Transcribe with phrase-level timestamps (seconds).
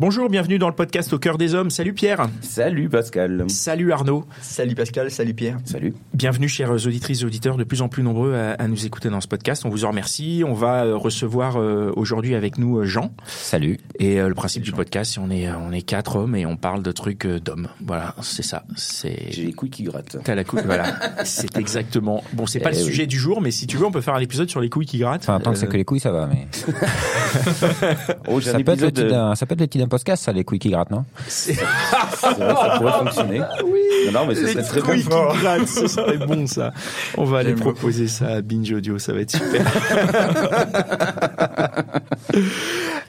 [0.00, 1.68] Bonjour, bienvenue dans le podcast Au cœur des hommes.
[1.68, 2.26] Salut Pierre.
[2.40, 3.44] Salut Pascal.
[3.50, 4.24] Salut Arnaud.
[4.40, 5.58] Salut Pascal, salut Pierre.
[5.66, 5.92] Salut.
[6.14, 9.20] Bienvenue chères auditrices et auditeurs, de plus en plus nombreux à, à nous écouter dans
[9.20, 9.66] ce podcast.
[9.66, 10.42] On vous en remercie.
[10.46, 13.12] On va euh, recevoir euh, aujourd'hui avec nous euh, Jean.
[13.26, 13.78] Salut.
[13.98, 16.82] Et euh, le principe du podcast, on est on est quatre hommes et on parle
[16.82, 17.68] de trucs euh, d'hommes.
[17.84, 18.64] Voilà, c'est ça.
[18.76, 20.16] C'est J'ai les couilles qui grattent.
[20.24, 20.94] T'as la couille, voilà.
[21.24, 22.24] C'est exactement.
[22.32, 22.86] Bon, c'est pas Eh le oui.
[22.86, 24.86] sujet du jour, mais si tu veux, on peut faire un épisode sur les couilles
[24.86, 25.22] qui grattent.
[25.24, 26.46] Enfin, tant que c'est que les couilles, ça va, mais.
[28.28, 30.24] Oh, ça, peut être le épisode, euh, d'un- ça peut être le titre d'un podcast,
[30.24, 31.66] ça, les couilles qui grattent, non c'est vrai,
[32.18, 33.40] ça pourrait fonctionner.
[33.40, 35.32] Non, non, mais ce les serait très bon.
[35.32, 36.72] qui grattent, ce serait bon ça.
[37.18, 39.66] On va aller proposer ça à Binge Audio, ça va être super.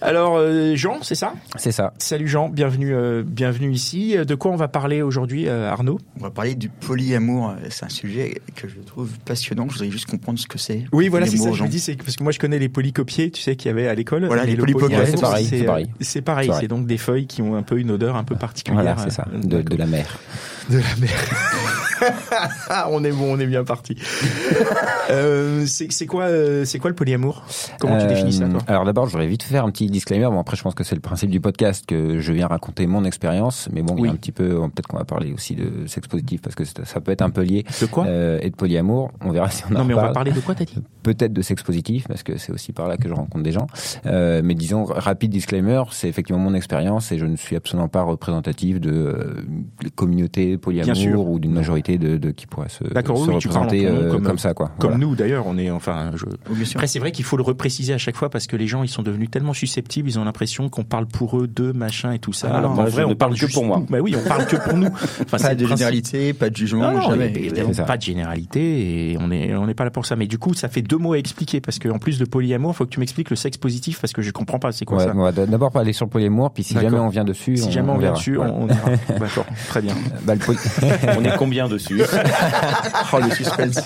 [0.01, 1.33] Alors euh, Jean, c'est ça?
[1.57, 1.93] C'est ça.
[1.99, 4.15] Salut Jean, bienvenue, euh, bienvenue ici.
[4.17, 5.99] De quoi on va parler aujourd'hui, euh, Arnaud?
[6.19, 7.53] On va parler du polyamour.
[7.69, 9.67] C'est un sujet que je trouve passionnant.
[9.69, 10.85] Je voudrais juste comprendre ce que c'est.
[10.91, 11.51] Oui, voilà, c'est ça.
[11.51, 13.71] Je me dis, c'est parce que moi je connais les polycopiers, tu sais, qu'il y
[13.71, 14.25] avait à l'école.
[14.25, 16.51] Voilà, les le polycopiers, c'est pareil, c'est euh, pareil.
[16.59, 18.95] C'est donc des feuilles qui ont un peu une odeur un peu particulière.
[18.95, 19.27] Voilà, c'est ça.
[19.31, 20.19] Euh, de la mer.
[20.71, 21.11] De la mer.
[22.89, 23.95] On est bon, on est bien parti.
[25.11, 27.43] euh, c'est quoi, euh, c'est quoi le polyamour?
[27.79, 28.59] Comment tu Euh, définis ça, toi?
[28.67, 30.25] Alors d'abord, je voudrais vite faire un petit disclaimer.
[30.25, 33.03] Bon, après, je pense que c'est le principe du podcast que je viens raconter mon
[33.05, 34.09] expérience, mais bon, Oui.
[34.09, 37.11] un petit peu, peut-être qu'on va parler aussi de sexe positif parce que ça peut
[37.11, 37.65] être un peu lié.
[37.79, 38.05] De quoi?
[38.07, 39.11] Euh, et de polyamour.
[39.21, 40.79] On verra si on en Non, mais on va parler de quoi, t'as dit?
[41.03, 43.67] Peut-être de sexe positif parce que c'est aussi par là que je rencontre des gens.
[44.07, 48.01] Euh, mais disons rapide disclaimer, c'est effectivement mon expérience et je ne suis absolument pas
[48.01, 49.41] représentatif de euh,
[50.61, 54.37] polyamour ou d'une majorité de, de qui pourrait se, D'accord, oui, représenter euh, comme- comme,
[54.37, 54.67] ça quoi.
[54.79, 55.05] Comme Voilà.
[55.05, 56.25] nous, d'ailleurs, on est, enfin, je...
[56.75, 58.87] Après, c'est vrai qu'il faut le repréciser à chaque fois parce que les gens, ils
[58.89, 62.33] sont devenus tellement susceptibles, ils ont l'impression qu'on parle pour eux, d'eux, machin et tout
[62.33, 62.49] ça.
[62.53, 63.79] Ah, Alors moi, en je vrai, on parle parle que pour moi.
[63.79, 63.85] nous.
[63.85, 64.87] Bah oui, on parle que pour nous.
[65.33, 65.67] Enfin, Pas de principe.
[65.77, 67.31] généralité, pas de jugement, Non, jamais.
[67.35, 70.15] évidemment, pas de généralité et on est on n'est pas là pour ça.
[70.15, 72.85] Mais du coup, ça fait deux mots à expliquer parce qu'en plus de polyamour, faut
[72.85, 74.71] que tu m'expliques le sexe positif parce que je comprends pas.
[74.71, 76.89] C'est quoi Ouais, ça d'abord parler sur le polyamour, puis si D'accord.
[76.89, 78.67] jamais on vient dessus, Si jamais on, vient dessus, on.
[78.67, 79.93] D'accord, très bien.
[80.25, 80.35] Bah,
[81.17, 82.01] On est combien dessus
[83.13, 83.79] Oh, le suspense.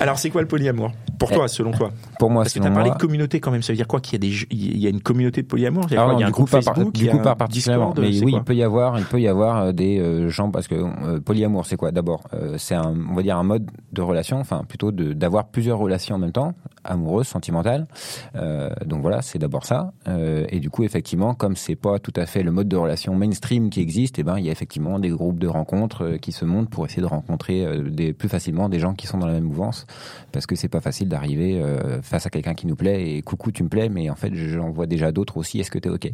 [0.00, 0.92] Alors, c'est quoi le polyamour?
[1.18, 1.90] Pour toi, selon toi?
[2.18, 3.62] pour moi, Parce que tu as parlé moi, de communauté quand même.
[3.62, 5.84] Ça veut dire quoi Qu'il y a des il y a une communauté de polyamour?
[5.88, 6.18] Il y a, Alors quoi?
[6.18, 7.94] Il y a un du coup, groupe par, Facebook, du coup, pas particulièrement.
[7.96, 10.68] Mais oui, il peut y avoir, il peut y avoir euh, des euh, gens parce
[10.68, 11.92] que euh, polyamour, c'est quoi?
[11.92, 15.48] D'abord, euh, c'est un, on va dire un mode de relation, enfin plutôt de d'avoir
[15.48, 16.54] plusieurs relations en même temps,
[16.86, 17.86] amoureuses, sentimentales.
[18.34, 19.92] Euh, donc voilà, c'est d'abord ça.
[20.08, 23.14] Euh, et du coup, effectivement, comme c'est pas tout à fait le mode de relation
[23.14, 26.32] mainstream qui existe, et ben il y a effectivement des groupes de rencontres euh, qui
[26.32, 29.34] se montent pour essayer de rencontrer des plus facilement des gens qui sont dans la
[29.34, 29.86] même mouvance,
[30.32, 31.62] parce que c'est pas facile d'arriver
[32.02, 34.70] face à quelqu'un qui nous plaît et coucou, tu me plais, mais en fait, j'en
[34.70, 35.60] vois déjà d'autres aussi.
[35.60, 36.10] Est-ce que t'es ok?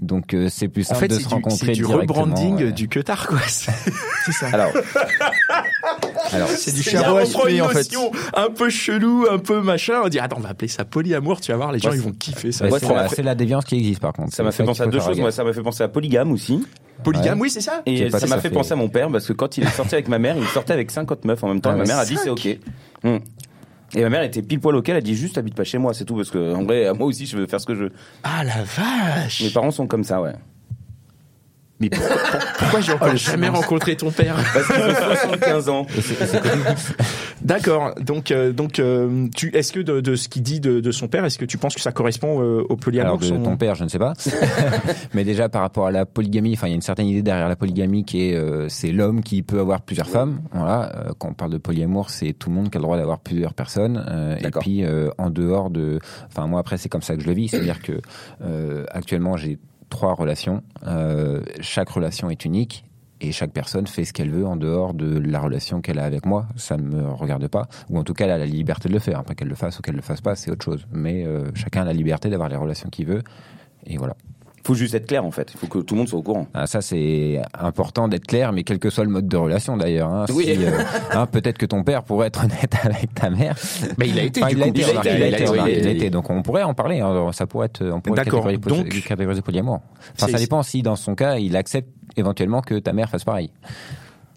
[0.00, 3.26] Donc c'est plus En simple fait, de se du, rencontrer c'est du rebranding du Cutard,
[3.26, 3.38] quoi.
[3.46, 3.72] C'est
[4.24, 4.48] C'est ça.
[4.52, 4.72] Alors,
[6.32, 7.88] Alors, C'est du charbon à souper, en fait.
[8.34, 10.02] un peu chelou, un peu machin.
[10.04, 12.12] On dit, attends, on va appeler ça polyamour, tu vas voir, les gens, ils vont
[12.12, 12.66] kiffer ça.
[13.14, 14.32] c'est la, déviance qui existe par contre.
[14.34, 15.18] ça m'a fait penser à deux choses.
[15.18, 16.64] Moi, ça m'a fait penser à polygame aussi.
[17.02, 17.44] Polygame, Ouais.
[17.44, 19.56] oui, c'est ça Et ça m'a fait fait- penser à mon père parce que quand
[19.56, 21.70] il est sorti avec ma mère, il sortait avec 50 meufs en même temps.
[21.70, 22.58] Ah et ma mère a dit c'est ok.
[23.02, 23.16] Hmm.
[23.94, 25.92] Et ma mère était pile poil auquel, elle a dit juste habite pas chez moi,
[25.94, 27.92] c'est tout parce que en vrai, moi aussi je veux faire ce que je veux.
[28.22, 30.32] Ah la vache Mes parents sont comme ça, ouais.
[31.82, 35.86] Mais pourquoi, pour- pourquoi j'ai encore jamais rencontré ton père Parce qu'ils ont 75 ans.
[37.42, 37.94] D'accord.
[38.00, 41.08] Donc, euh, donc, euh, tu, est-ce que de, de ce qu'il dit de, de son
[41.08, 43.56] père, est-ce que tu penses que ça correspond euh, au polyamour Alors de son- ton
[43.56, 44.12] père, je ne sais pas.
[45.14, 47.48] Mais déjà par rapport à la polygamie, enfin il y a une certaine idée derrière
[47.48, 50.40] la polygamie qui est euh, c'est l'homme qui peut avoir plusieurs femmes.
[50.52, 50.92] Voilà.
[50.96, 53.18] Euh, quand on parle de polyamour, c'est tout le monde qui a le droit d'avoir
[53.18, 54.04] plusieurs personnes.
[54.08, 57.26] Euh, et puis euh, en dehors de, enfin moi après c'est comme ça que je
[57.26, 58.00] le vis, c'est-à-dire que
[58.44, 59.58] euh, actuellement j'ai
[59.92, 60.62] trois relations.
[60.86, 62.84] Euh, chaque relation est unique.
[63.20, 66.26] Et chaque personne fait ce qu'elle veut en dehors de la relation qu'elle a avec
[66.26, 66.46] moi.
[66.56, 67.68] Ça ne me regarde pas.
[67.88, 69.20] Ou en tout cas, elle a la liberté de le faire.
[69.20, 70.88] Après qu'elle le fasse ou qu'elle le fasse pas, c'est autre chose.
[70.90, 73.22] Mais euh, chacun a la liberté d'avoir les relations qu'il veut.
[73.86, 74.16] Et voilà.
[74.64, 75.50] Faut juste être clair en fait.
[75.54, 76.46] Il faut que tout le monde soit au courant.
[76.54, 80.08] Ah, ça, c'est important d'être clair, mais quel que soit le mode de relation d'ailleurs.
[80.08, 80.44] Hein, Oui.
[80.44, 80.70] Si, euh,
[81.12, 83.56] hein, Peut-être que ton père pourrait être honnête avec ta mère.
[83.98, 85.22] Mais il a été, Enfin, du il a été, Il a été, il a il
[85.22, 86.10] a été, il a.
[86.10, 87.00] Donc on pourrait en parler.
[87.00, 87.30] hein.
[87.32, 88.44] Ça pourrait être, on pourrait D'accord.
[88.44, 89.80] catégoriser, Donc- catégoriser polyamour.
[90.16, 93.50] Enfin, ça dépend si dans son cas, il accepte éventuellement que ta mère fasse pareil.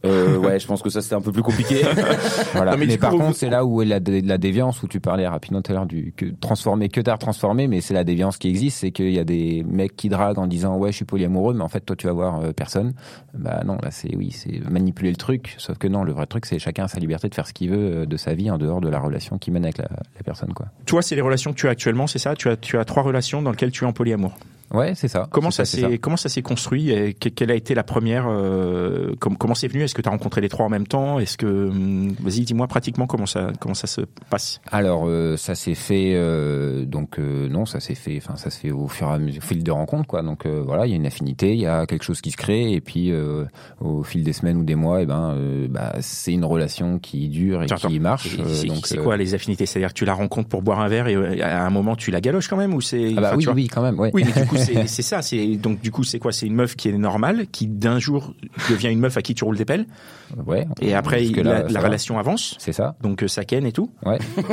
[0.06, 1.81] Euh, ouais, je pense que ça c'était un peu plus compliqué.
[2.54, 2.72] Voilà.
[2.72, 5.00] Non, mais par coup, contre, c'est là où est la, dé- la déviance, où tu
[5.00, 8.38] parlais rapidement tout à l'heure du que transformer, que tard transformer, mais c'est la déviance
[8.38, 11.06] qui existe, c'est qu'il y a des mecs qui draguent en disant ouais, je suis
[11.06, 12.94] polyamoureux, mais en fait, toi, tu vas voir euh, personne.
[13.34, 15.56] Bah non, là, c'est oui, c'est manipuler le truc.
[15.57, 17.69] Sauf que non, le vrai truc, c'est chacun a sa liberté de faire ce qu'il
[17.72, 20.24] veut euh, de sa vie en dehors de la relation qu'il mène avec la, la
[20.24, 20.68] personne, quoi.
[20.86, 22.36] Toi, c'est les relations que tu as actuellement, c'est ça?
[22.36, 24.34] Tu as, tu as trois relations dans lesquelles tu es en polyamour.
[24.73, 25.27] Ouais, c'est ça.
[25.31, 29.38] Comment ça, s'est comment ça s'est construit et Quelle a été la première euh, com-
[29.38, 29.83] Comment c'est venu?
[29.83, 31.19] Est-ce que tu as rencontré les trois en même temps?
[31.19, 34.59] Est-ce que hum, vas-y, dis-moi pratiquement comment ça comment ça se passe.
[34.71, 38.71] Alors euh, ça s'est fait euh, donc non ça s'est fait enfin ça se fait
[38.71, 40.21] au fur et à mesure au fil de rencontres quoi.
[40.23, 42.73] Donc voilà il y a une affinité il y a quelque chose qui se crée
[42.73, 43.13] et puis
[43.79, 47.29] au fil des semaines ou des mois et ben euh, bah, c'est une relation qui
[47.29, 48.35] dure et Attends, qui marche
[48.83, 49.65] C'est- quoi les affinités?
[49.65, 52.21] C'est-à-dire que tu la rencontres pour boire un verre et à un moment tu la
[52.21, 54.12] galoches quand même ou c'est ah bah oui oui quand même ouais.
[54.13, 55.22] Oui, mais du coup, c'est c'est ça.
[55.22, 56.31] C'est donc du coup, c'est quoi?
[56.31, 58.34] C'est une meuf qui est normale, qui d'un jour
[58.69, 59.86] devient une meuf à qui tu roules des pelles,
[60.46, 62.56] ouais et après Jusque il- là, la, la relation avance.
[62.60, 63.92] c'est ça Donc euh, ça ken et tout.
[64.06, 64.19] ouais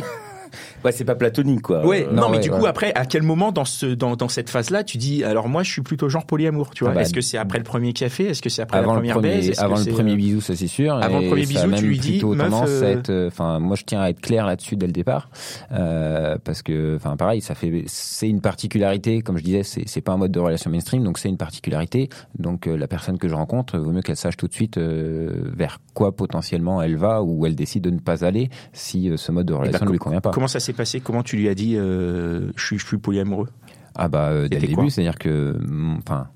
[0.84, 1.86] ouais, c'est pas platonique quoi.
[1.86, 2.06] Ouais.
[2.06, 4.28] Euh, non, non, mais ouais, du coup, après, à quel moment dans ce dans, dans
[4.28, 6.92] cette phase-là, tu dis alors moi, je suis plutôt genre polyamour, tu vois?
[6.92, 8.26] Ah bah, Est-ce que c'est après le premier café?
[8.26, 9.58] Est-ce que c'est après avant la le première premier baise?
[9.58, 10.94] Avant le premier euh, bisou ça c'est sûr.
[10.94, 13.76] avant le premier bisou, tu lui dis, meuf, tendance euh, à être euh, enfin moi
[13.76, 15.28] je tiens à être clair là-dessus dès le départ.
[15.72, 20.00] Euh, parce que enfin pareil ça fait c'est une particularité comme je disais c'est c'est
[20.00, 22.08] pas un mode de relation mainstream donc c'est une particularité.
[22.38, 25.50] Donc euh, la personne que je rencontre vaut mieux qu'elle sache tout de suite euh,
[25.56, 29.46] vers quoi potentiellement elle va ou elle décide de ne pas aller si ce mode
[29.46, 30.30] de relation bah, ne lui convient pas.
[30.30, 31.00] Comment ça s'est passé?
[31.00, 33.48] Comment tu lui as dit euh, je suis je suis polyamoureux?
[33.94, 36.28] Ah bah euh, dès le début, c'est-à-dire que, mm, enfin,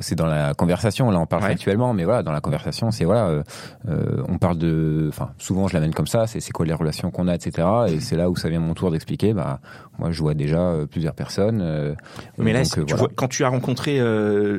[0.00, 1.10] c'est dans la conversation.
[1.10, 1.50] Là, on parle Ouais.
[1.50, 3.42] actuellement, mais voilà, dans la conversation, c'est voilà, euh,
[3.88, 6.26] euh, on parle de, enfin, souvent je l'amène comme ça.
[6.26, 7.66] C'est quoi les relations qu'on a, etc.
[7.88, 9.32] Et c'est là où ça vient mon tour d'expliquer.
[9.34, 9.60] Bah,
[9.98, 11.60] moi, je vois déjà euh, plusieurs personnes.
[11.62, 11.94] euh,
[12.38, 12.96] Mais là, donc, c'est- tu voilà.
[12.96, 13.98] vois, quand tu as rencontré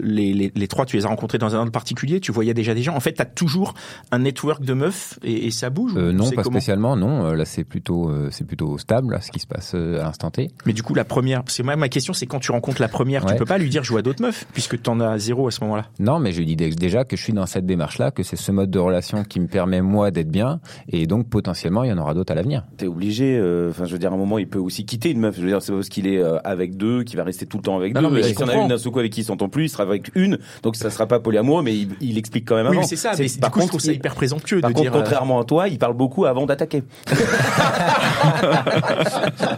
[0.04, 2.74] les, les, les trois, tu les as rencontrés dans un ordre particulier, tu voyais déjà
[2.74, 2.96] des gens.
[2.96, 3.74] En fait, tu as toujours
[4.12, 6.96] un network de meufs et, et ça bouge ou non, pas spécialement.
[6.96, 10.50] Non, là, c'est plutôt, c'est plutôt stable, là, ce qui se passe à l'instant T.
[10.66, 13.26] Mais du coup, la première, c'est moi ma question, c'est quand tu rencontres la première,
[13.26, 13.38] tu Ouais.
[13.38, 15.64] peux pas lui dire je vois d'autres meufs puisque tu en as zéro à ce
[15.64, 15.86] moment-là.
[16.00, 18.36] Non, mais je lui dis dé- déjà que je suis dans cette démarche-là, que c'est
[18.36, 20.60] ce mode de relation qui me permet moi d'être bien,
[20.90, 22.66] et donc potentiellement il y en aura d'autres à l'avenir.
[22.78, 25.20] T'es obligé, euh, enfin je veux dire à un moment il peut aussi quitter une
[25.22, 25.36] meuf.
[25.38, 27.58] Je veux dire c'est pas parce qu'il est euh, avec deux qu'il va rester tout
[27.58, 28.08] le temps avec Non, deux.
[28.08, 29.66] non, mais je si on a une d'un seul coup avec qui il s'entend plus,
[29.66, 32.68] il sera avec une, donc ça sera pas polyamoureux, mais il, il explique quand même
[32.68, 32.86] Oui, avant.
[32.88, 33.12] c'est ça.
[33.18, 34.96] Mais du par coup, je contre, trouve ça hyper présomptueux Par de contre, dire.
[34.96, 36.84] euh, contrairement à toi, il parle beaucoup avant d'attaquer.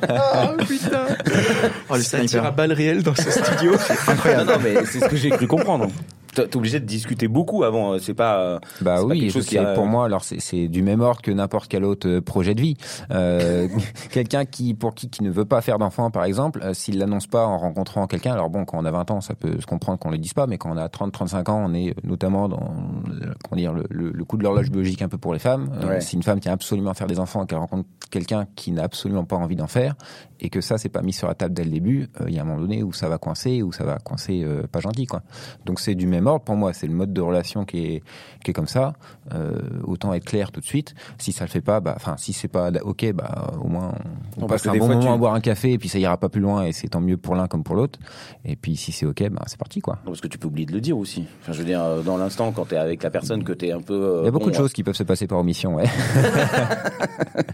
[0.10, 1.06] Oh putain
[1.90, 2.46] Oh, le Ça tire sniper.
[2.46, 3.72] à balles réelles dans ce studio.
[3.74, 5.88] non, non, mais c'est ce que j'ai cru comprendre.
[6.36, 7.94] T'es obligé de discuter beaucoup avant.
[7.94, 8.40] euh, C'est pas.
[8.40, 10.82] euh, Bah c'est pas oui, quelque chose qui a- pour moi, alors c'est- c'est du
[10.82, 12.76] même ordre que n'importe quel autre euh, projet de vie.
[13.12, 13.68] Euh,
[14.12, 17.28] quelqu'un qui, pour qui, qui ne veut pas faire d'enfant, par exemple, euh, s'il l'annonce
[17.28, 20.00] pas en rencontrant quelqu'un, alors bon, quand on a 20 ans, ça peut se comprendre
[20.00, 22.74] qu'on le dise pas, mais quand on a 30, 35 ans, on est notamment dans,
[23.44, 25.70] comment dire, le, le, le coup de l'horloge biologique un peu pour les femmes.
[25.82, 26.02] Euh, Ouais.
[26.02, 29.26] Si une femme tient absolument à faire des enfants, qu'elle rencontre quelqu'un qui n'a absolument
[29.26, 29.96] pas envie d'en faire,
[30.40, 32.42] et que ça, c'est pas mis sur la table dès le début, il y a
[32.42, 35.22] un moment donné où ça va coincer, où ça va coincer euh, pas gentil, quoi.
[35.66, 38.04] Donc c'est du même ordre pour moi, c'est le mode de relation qui est,
[38.44, 38.94] qui est comme ça.
[39.34, 39.54] Euh,
[39.84, 40.94] autant être clair tout de suite.
[41.18, 43.94] Si ça le fait pas, bah, enfin, si c'est pas ok, bah, au moins
[44.38, 45.88] on, on Non, passe un bon fois, moment tu- à boire un café et puis
[45.90, 48.00] ça ira pas plus loin et c'est tant mieux pour l'un comme pour l'autre.
[48.46, 49.96] Et puis si c'est ok, bah, c'est parti quoi.
[50.06, 51.26] Non, parce que tu peux oublier de le dire aussi.
[51.42, 53.82] Enfin, je veux dire, euh, dans l'instant, quand t'es avec la personne, que t'es un
[53.82, 53.94] peu.
[53.94, 55.86] euh, Il y a beaucoup bon, de choses qui peuvent se passer par omission, ouais.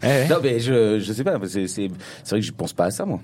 [0.29, 1.37] Non, mais je, je sais pas.
[1.47, 1.89] C'est, c'est,
[2.23, 3.19] c'est vrai que je pense pas à ça, moi.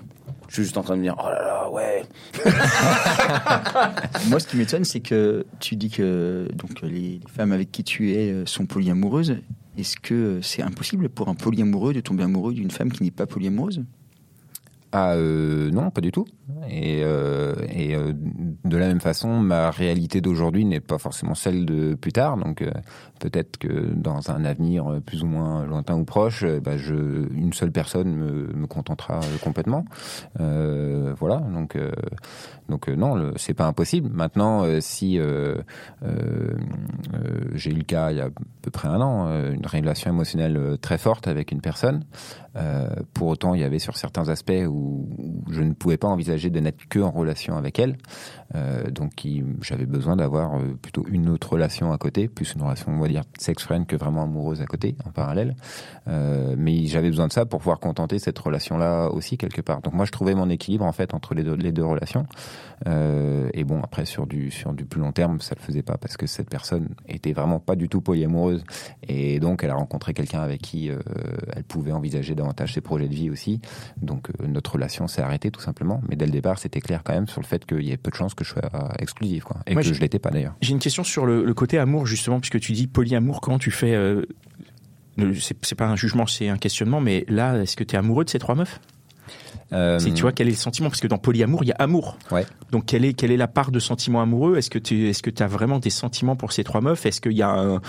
[0.48, 2.04] Je suis juste en train de dire, oh là là, ouais.
[4.28, 7.84] Moi, ce qui m'étonne, c'est que tu dis que donc les, les femmes avec qui
[7.84, 9.36] tu es euh, sont polyamoureuses.
[9.76, 13.10] Est-ce que euh, c'est impossible pour un polyamoureux de tomber amoureux d'une femme qui n'est
[13.10, 13.84] pas polyamoureuse?
[14.92, 16.26] Ah euh, non, pas du tout.
[16.70, 18.12] Et, euh, euh,
[18.64, 22.36] de la même façon, ma réalité d'aujourd'hui n'est pas forcément celle de plus tard.
[22.36, 22.64] Donc
[23.18, 28.14] peut-être que dans un avenir plus ou moins lointain ou proche, bah, une seule personne
[28.14, 29.84] me, contentera complètement.
[30.38, 31.38] Voilà.
[31.52, 31.76] Donc
[32.68, 34.10] donc non, c'est pas impossible.
[34.12, 35.20] Maintenant, si
[37.54, 38.30] j'ai eu le cas il y a à
[38.62, 42.04] peu près un an, une relation émotionnelle très forte avec une personne.
[43.14, 44.85] Pour autant, il y avait sur certains aspects où,
[45.50, 47.96] je ne pouvais pas envisager de n'être que en relation avec elle.
[48.54, 49.26] Euh, donc,
[49.60, 53.08] j'avais besoin d'avoir euh, plutôt une autre relation à côté, plus une relation, on va
[53.08, 55.56] dire, sex-friend que vraiment amoureuse à côté, en parallèle.
[56.08, 59.82] Euh, mais j'avais besoin de ça pour pouvoir contenter cette relation-là aussi quelque part.
[59.82, 62.26] Donc, moi, je trouvais mon équilibre en fait entre les deux, relations.
[62.84, 66.16] Et bon, après, sur du, sur du plus long terme, ça le faisait pas parce
[66.16, 68.64] que cette personne était vraiment pas du tout polyamoureuse.
[69.06, 73.14] Et donc, elle a rencontré quelqu'un avec qui elle pouvait envisager davantage ses projets de
[73.14, 73.60] vie aussi.
[74.00, 76.00] Donc, euh, notre relation s'est arrêtée tout simplement.
[76.08, 78.10] Mais dès le départ, c'était clair quand même sur le fait qu'il y avait peu
[78.10, 78.62] de chances que je sois
[78.98, 79.58] exclusif, quoi.
[79.66, 80.54] Et Moi, que je l'étais pas d'ailleurs.
[80.60, 83.40] J'ai une question sur le, le côté amour justement, puisque tu dis polyamour.
[83.40, 84.22] Comment tu fais euh,
[85.38, 87.00] C'est pas un jugement, c'est un questionnement.
[87.00, 88.80] Mais là, est-ce que tu es amoureux de ces trois meufs?
[89.72, 90.88] Euh, Tu vois quel est le sentiment?
[90.88, 92.18] Parce que dans polyamour, il y a amour.
[92.30, 92.44] Ouais.
[92.72, 94.56] Donc quelle est quelle est la part de sentiment amoureux?
[94.56, 97.06] Est-ce que tu que as vraiment des sentiments pour ces trois meufs?
[97.06, 97.80] Est-ce qu'il y a un,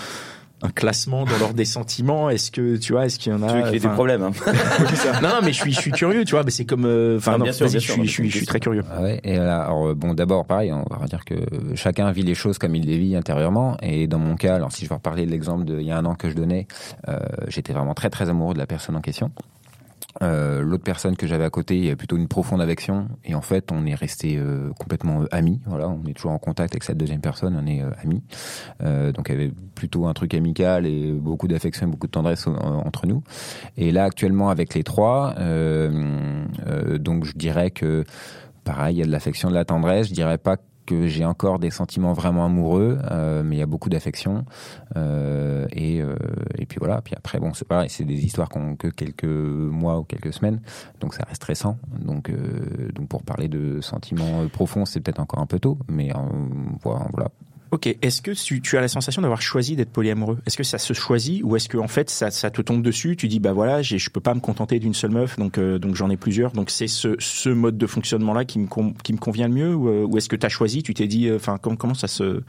[0.62, 3.52] un classement dans l'ordre des sentiments Est-ce que tu vois Est-ce qu'il y en a
[3.62, 4.22] Tu veux des problèmes.
[4.22, 4.30] hein.
[5.22, 6.24] Non, non, mais je suis je suis curieux.
[6.24, 6.84] Tu vois, mais c'est comme.
[6.84, 8.58] euh, Enfin, non, bien sûr, vas-y, bien je sûr, suis je suis je suis très
[8.60, 8.82] curieux.
[8.90, 11.34] Ah ouais, et là, alors, bon, d'abord, pareil, on va dire que
[11.74, 13.76] chacun vit les choses comme il les vit intérieurement.
[13.82, 16.04] Et dans mon cas, alors si je vais reparler de l'exemple d'il y a un
[16.04, 16.66] an que je donnais,
[17.08, 19.30] euh, j'étais vraiment très très amoureux de la personne en question.
[20.22, 23.08] Euh, L'autre personne que j'avais à côté, il y avait plutôt une profonde affection.
[23.24, 25.60] Et en fait, on est resté euh, complètement euh, amis.
[25.66, 28.22] Voilà, on est toujours en contact avec cette deuxième personne, on est euh, amis.
[28.82, 32.12] Euh, donc, il y avait plutôt un truc amical et beaucoup d'affection, et beaucoup de
[32.12, 33.22] tendresse entre nous.
[33.76, 35.34] Et là, actuellement, avec les trois,
[36.98, 38.04] donc je dirais que
[38.64, 40.08] pareil, il y a de l'affection, de la tendresse.
[40.08, 40.56] Je dirais pas
[40.88, 44.46] que j'ai encore des sentiments vraiment amoureux, euh, mais il y a beaucoup d'affection.
[44.96, 46.16] Euh, et, euh,
[46.56, 47.02] et puis voilà.
[47.02, 50.32] Puis après, bon, c'est pareil, c'est des histoires qui ont que quelques mois ou quelques
[50.32, 50.62] semaines,
[51.00, 51.76] donc ça reste récent.
[52.00, 52.32] Donc,
[52.94, 56.10] donc pour parler de sentiments profonds, c'est peut-être encore un peu tôt, mais
[56.82, 57.06] voilà.
[57.12, 57.28] voilà.
[57.70, 60.94] Ok, est-ce que tu, as la sensation d'avoir choisi d'être polyamoureux Est-ce que ça se
[60.94, 64.10] choisit ou est-ce que en fait ça, te tombe dessus Tu dis bah voilà, je
[64.10, 66.52] peux pas me contenter d'une seule meuf, donc euh, j'en ai plusieurs.
[66.52, 70.30] Donc c'est ce, mode de fonctionnement là qui me convient le mieux ou, euh, est-ce
[70.30, 72.42] que tu as choisi Tu t'es dit, euh, enfin comment comment ça se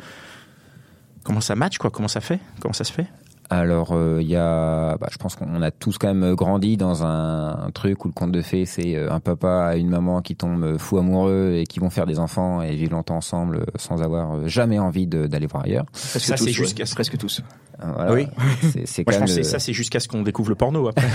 [1.24, 1.90] comment ça match quoi?
[1.90, 2.40] Comment ça fait?
[2.62, 3.08] Comment ça se fait?
[3.52, 7.04] Alors, euh, il y a, bah, je pense qu'on a tous quand même grandi dans
[7.04, 10.22] un, un truc où le conte de fées, c'est euh, un papa et une maman
[10.22, 13.66] qui tombent fous amoureux et qui vont faire des enfants et vivre longtemps ensemble euh,
[13.76, 15.86] sans avoir euh, jamais envie de- d'aller voir ailleurs.
[15.92, 17.42] Presque Ça, c'est jusqu'à ce- presque tous.
[17.82, 18.12] Euh, voilà.
[18.14, 18.28] Oui.
[18.72, 21.08] C'est, c'est Moi quand je même ça c'est jusqu'à ce qu'on découvre le porno après.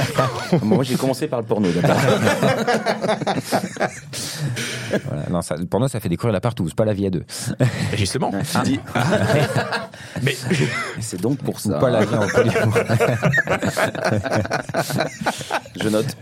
[0.62, 1.68] Moi, j'ai commencé par le porno.
[5.06, 5.28] voilà.
[5.30, 7.24] Non, ça, pour nous, ça fait découvrir la partouze, pas la vie à deux.
[7.96, 8.30] Justement.
[8.30, 8.80] Tu dis,
[10.22, 10.34] Mais
[11.00, 11.78] c'est donc pour Ou ça.
[11.78, 12.74] pas la vie en polyamour.
[15.80, 16.16] Je note.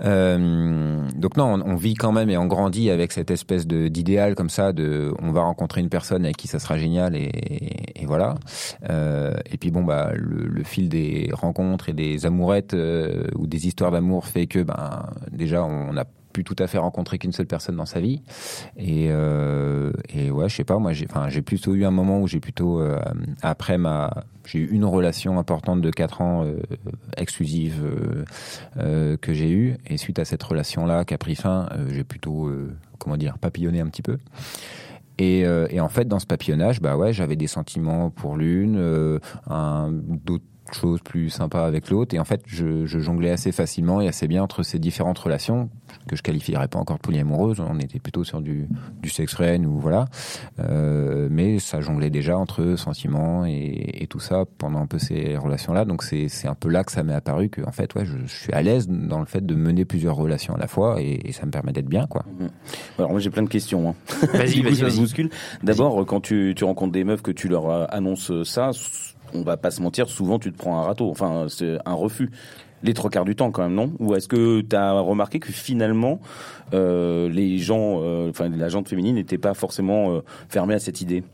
[0.00, 3.88] Euh, donc non, on, on vit quand même et on grandit avec cette espèce de
[3.88, 7.30] d'idéal comme ça de on va rencontrer une personne avec qui ça sera génial et,
[7.96, 8.36] et voilà.
[8.90, 13.48] Euh, et puis bon bah le, le fil des rencontres et des amourettes euh, ou
[13.48, 16.04] des histoires d'amour fait que ben déjà on a
[16.44, 18.22] tout à fait rencontrer qu'une seule personne dans sa vie.
[18.76, 22.20] Et euh, et ouais je sais pas moi j'ai enfin j'ai plutôt eu un moment
[22.20, 22.98] où j'ai plutôt euh,
[23.42, 26.58] après ma j'ai eu une relation importante de 4 ans euh,
[27.16, 27.82] exclusive
[28.76, 32.50] que j'ai eue et suite à cette relation là qui a pris fin j'ai plutôt
[32.98, 34.18] comment dire papillonné un petit peu.
[35.20, 39.18] Et, et en fait, dans ce papillonnage, bah ouais, j'avais des sentiments pour l'une,
[39.50, 42.14] un- d'autres choses plus sympas avec l'autre.
[42.14, 45.70] Et en fait, je, je jonglais assez facilement et assez bien entre ces différentes relations
[46.06, 47.60] que je qualifierais pas encore de polyamoureuse.
[47.60, 48.68] On était plutôt sur du,
[49.00, 50.06] du sexe réel ou voilà.
[50.58, 55.36] Euh, mais ça jonglait déjà entre sentiments et, et tout ça pendant un peu ces
[55.36, 55.84] relations-là.
[55.84, 58.16] Donc c'est c'est un peu là que ça m'est apparu que en fait, ouais, je,
[58.26, 61.20] je suis à l'aise dans le fait de mener plusieurs relations à la fois et,
[61.28, 62.24] et ça me permet d'être bien, quoi.
[62.98, 63.90] Alors moi j'ai plein de questions.
[63.90, 63.94] Hein.
[64.32, 64.98] Vas-y, vas-y, vas-y.
[65.00, 65.30] bouscule.
[65.62, 68.70] D'abord, quand tu, tu rencontres des meufs que tu leur euh, annonces ça,
[69.34, 72.30] on va pas se mentir, souvent tu te prends un râteau, enfin c'est un refus.
[72.84, 73.92] Les trois quarts du temps quand même, non?
[73.98, 76.20] Ou est-ce que tu as remarqué que finalement
[76.74, 81.00] euh, les gens, euh, enfin la gente féminine n'était pas forcément euh, fermée à cette
[81.00, 81.24] idée?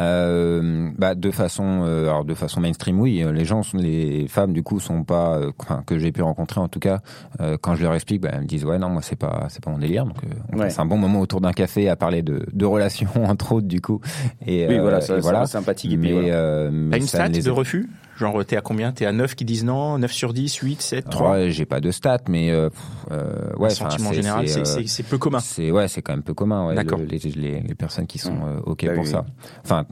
[0.00, 3.24] Euh, bah, de façon, euh, alors de façon mainstream, oui.
[3.32, 6.60] Les gens, sont, les femmes, du coup, sont pas, euh, enfin, que j'ai pu rencontrer
[6.60, 7.00] en tout cas,
[7.40, 9.62] euh, quand je leur explique, bah, elles me disent ouais, non, moi c'est pas, c'est
[9.64, 10.04] pas mon délire.
[10.04, 10.64] Donc, euh, on Ouais.
[10.64, 13.80] passe un bon moment autour d'un café à parler de, de relations entre autres, du
[13.80, 14.00] coup.
[14.46, 15.40] Et Oui, euh, voilà, ça, et ça voilà.
[15.40, 15.92] reste sympathique.
[15.92, 16.28] Et mais, voilà.
[16.28, 17.88] euh, mais T'as une stat les de refus?
[18.18, 18.90] Genre t'es à combien?
[18.92, 21.80] T'es à 9 qui disent non, 9 sur 10, 8, 7, 3 Ouais, j'ai pas
[21.80, 22.68] de stats, mais euh,
[23.12, 25.38] euh, ouais, sentiment c'est- général, c'est peu commun.
[25.40, 26.66] C'est ouais, c'est quand même peu commun.
[26.66, 26.98] Ouais, D'accord.
[26.98, 28.42] le- les, les, les personnes qui sont Mmh.
[28.44, 29.24] euh, ok Bah pour oui, ça.
[29.64, 29.84] Enfin,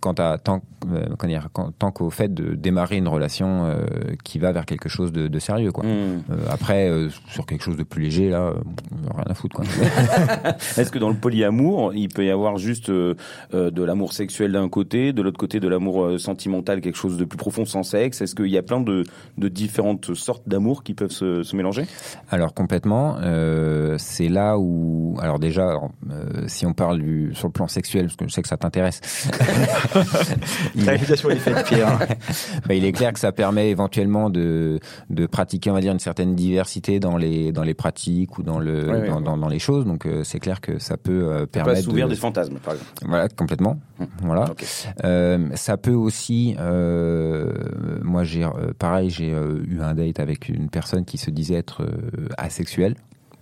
[0.00, 0.62] quant à tant,
[0.92, 1.04] euh,
[1.78, 3.84] tant qu'au fait de démarrer une relation euh,
[4.24, 5.84] qui va vers quelque chose de, de sérieux, quoi.
[5.84, 6.18] Euh,
[6.50, 8.54] après, euh, sur quelque chose de plus léger, là, euh,
[9.14, 9.64] rien à foutre, quoi.
[10.76, 15.12] Est-ce que dans le polyamour, il peut y avoir juste de l'amour sexuel d'un côté,
[15.12, 17.64] de l'autre côté de l'amour sentimental, quelque chose de plus profond?
[17.74, 19.04] Sans sexe Est-ce qu'il y a plein de,
[19.38, 21.86] de différentes sortes d'amour qui peuvent se, se mélanger?
[22.30, 27.48] Alors complètement, euh, c'est là où, alors déjà, alors, euh, si on parle du, sur
[27.48, 29.00] le plan sexuel, parce que je sais que ça t'intéresse,
[30.76, 31.98] est faite, Pierre.
[32.68, 34.78] bah, il est clair que ça permet éventuellement de,
[35.10, 38.58] de pratiquer, on va dire, une certaine diversité dans les dans les pratiques ou dans
[38.58, 39.22] le Ouais, ouais, dans, ouais.
[39.22, 39.84] dans, dans les choses.
[39.84, 42.74] Donc euh, c'est clair que ça peut euh, Pas permettre s'ouvrir de, des fantasmes, par
[42.74, 42.90] exemple.
[43.06, 43.78] voilà complètement,
[44.22, 44.50] voilà.
[44.50, 44.64] Ok.
[45.04, 47.52] Euh, ça peut aussi, euh,
[48.02, 51.54] moi j'ai euh, pareil, j'ai euh, eu un date avec une personne qui se disait
[51.54, 52.96] être euh, asexuelle,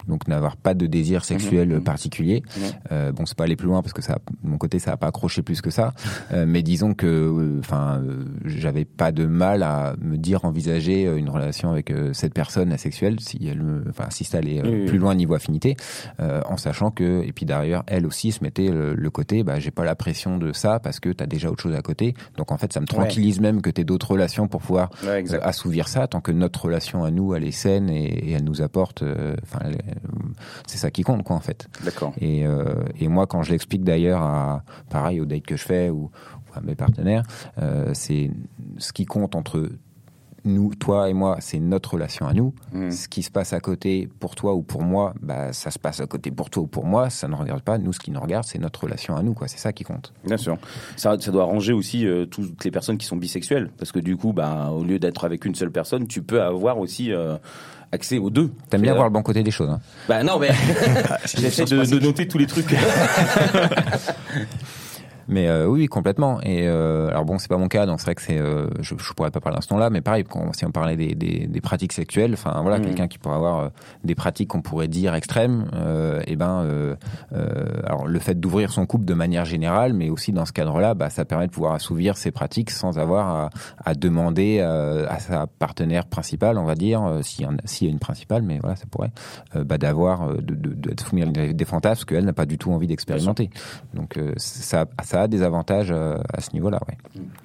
[0.08, 1.84] donc n'avoir pas de désir sexuel Mhm.
[1.84, 2.42] particulier.
[2.56, 2.62] Mhm.
[2.92, 5.08] Euh, bon, c'est pas aller plus loin parce que ça, mon côté, ça a pas
[5.08, 5.92] accroché plus que ça.
[6.32, 11.06] Euh, mais disons que, euh, enfin, euh, j'avais pas de mal à me dire envisager
[11.06, 14.86] euh, une relation avec euh, cette personne asexuelle si elle, enfin, si ça allait euh,
[14.86, 15.76] plus loin niveau affinité,
[16.20, 19.58] euh, en sachant que, et puis d'ailleurs, elle aussi se mettait le, le côté, bah,
[19.58, 22.14] j'ai pas la pression de ça parce que t'as déjà autre chose à côté.
[22.38, 25.38] Donc en fait, ça me tranquillise même que t'aies d'autres relations pour pouvoir Ouais, euh,
[25.42, 28.62] assouvir ça tant que notre relation à nous elle est saine et, et elle nous
[28.62, 29.60] apporte euh, enfin
[30.66, 32.12] c'est ça qui compte quoi en fait D'accord.
[32.20, 35.90] et, euh, et moi quand je l'explique d'ailleurs à pareil aux dates que je fais
[35.90, 37.22] ou, ou à mes partenaires
[37.58, 38.30] euh, c'est
[38.78, 39.70] ce qui compte entre
[40.44, 42.54] nous, toi et moi, c'est notre relation à nous.
[42.72, 42.90] Mhm.
[42.90, 46.00] Ce qui se passe à côté pour toi ou pour moi, bah, ça se passe
[46.00, 47.78] à côté pour toi ou pour moi, ça ne regarde pas.
[47.78, 49.48] Nous, ce qui nous regarde, c'est notre relation à nous, quoi.
[49.48, 50.12] C'est ça qui compte.
[50.24, 50.58] Bien sûr.
[50.96, 53.70] Ça, ça doit arranger aussi euh, toutes les personnes qui sont bisexuelles.
[53.78, 56.78] Parce que du coup, bah, au lieu d'être avec une seule personne, tu peux avoir
[56.78, 57.36] aussi euh,
[57.92, 58.50] accès aux deux.
[58.70, 59.68] T'aimes bien Euh, voir le bon côté des choses.
[59.70, 59.80] Hein.
[60.08, 60.50] Bah non, mais
[61.36, 62.74] j'essaie de, de noter tous les trucs.
[65.28, 66.40] Mais euh, oui, complètement.
[66.42, 68.94] Et euh, alors bon, c'est pas mon cas, donc c'est vrai que c'est, euh, je,
[68.98, 71.46] je pourrais pas parler à ce là mais pareil, quand, si on parlait des, des,
[71.46, 72.84] des pratiques sexuelles, enfin voilà, Mhm.
[72.86, 73.70] quelqu'un qui pourrait avoir
[74.04, 75.66] des pratiques qu'on pourrait dire extrêmes,
[76.26, 76.94] et ben, euh,
[77.34, 80.94] euh, alors le fait d'ouvrir son couple de manière générale, mais aussi dans ce cadre-là,
[80.94, 83.50] bah, ça permet de pouvoir assouvir ses pratiques sans avoir à,
[83.84, 87.92] à demander à sa partenaire principale, on va dire, s'il y, a- s'il y a
[87.92, 89.10] une principale, mais voilà, ça pourrait,
[89.54, 92.86] bah, d'avoir de, de, d'être soumis à des fantasmes qu'elle n'a pas du tout envie
[92.86, 93.50] d'expérimenter.
[93.94, 96.80] Donc euh, ça, ça a des avantages euh, à ce niveau-là.
[96.88, 96.96] Ouais.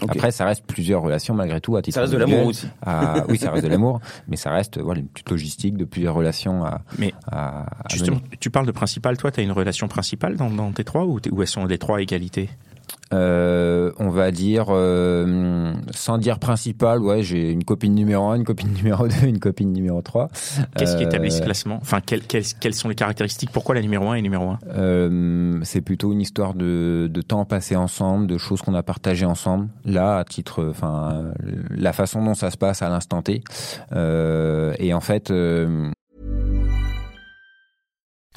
[0.02, 0.16] Ok.
[0.16, 2.68] Après, ça reste plusieurs relations malgré tout à titre Ça reste de l'amour aussi.
[2.86, 6.16] À- oui, ça reste de l'amour, mais ça reste voilà une petite logistique de plusieurs
[6.16, 6.82] relations à.
[6.98, 8.38] Mais à- à Justement, mener.
[8.40, 9.18] tu parles de principal.
[9.18, 11.78] Toi, tu as une relation principale dans, dans tes trois ou, ou elles sont les
[11.78, 12.50] trois à égalité
[13.14, 18.44] Euh, on va dire euh, sans dire principal, ouais, j'ai une copine numéro 1, une
[18.44, 20.28] copine numéro 2, une copine numéro 3.
[20.76, 21.80] Qu'est-ce qui Euh, établit ce classement?
[21.82, 23.52] Enfin, quelles, quelles, quelles sont les caractéristiques?
[23.52, 27.46] Pourquoi la numéro 1 est numéro 1 Euh, c'est plutôt une histoire de, de temps
[27.46, 29.70] passé ensemble, de choses qu'on a partagées ensemble.
[29.86, 31.32] Là, à titre, enfin,
[31.70, 33.42] la façon dont ça se passe à l'instant T.
[33.96, 35.32] Et en fait,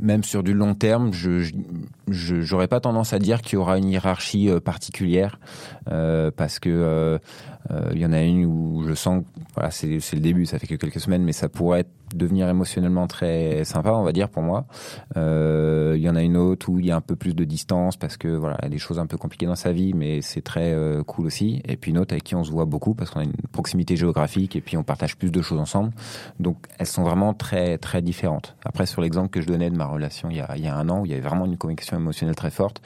[0.00, 1.52] Même sur du long terme, je
[2.08, 5.38] j'aurais pas tendance à dire qu'il y aura une hiérarchie euh, particulière
[5.90, 7.18] euh, parce que euh,
[7.70, 9.22] euh, il y en a une où je sens
[9.54, 11.86] voilà c'est le début, ça fait que quelques semaines, mais ça pourrait
[12.16, 14.66] devenir émotionnellement très sympa, on va dire pour moi.
[15.16, 17.44] Euh, il y en a une autre où il y a un peu plus de
[17.44, 20.42] distance parce que voilà, a des choses un peu compliquées dans sa vie, mais c'est
[20.42, 21.62] très euh, cool aussi.
[21.66, 23.96] Et puis une autre avec qui on se voit beaucoup parce qu'on a une proximité
[23.96, 25.92] géographique et puis on partage plus de choses ensemble.
[26.40, 28.56] Donc elles sont vraiment très très différentes.
[28.64, 30.76] Après sur l'exemple que je donnais de ma relation il y a, il y a
[30.76, 32.82] un an où il y avait vraiment une connexion émotionnelle très forte.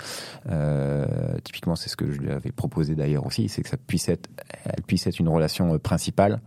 [0.51, 1.07] Euh,
[1.45, 4.29] typiquement c'est ce que je lui avais proposé d'ailleurs aussi, c'est que ça puisse être,
[4.65, 6.41] elle puisse être une relation principale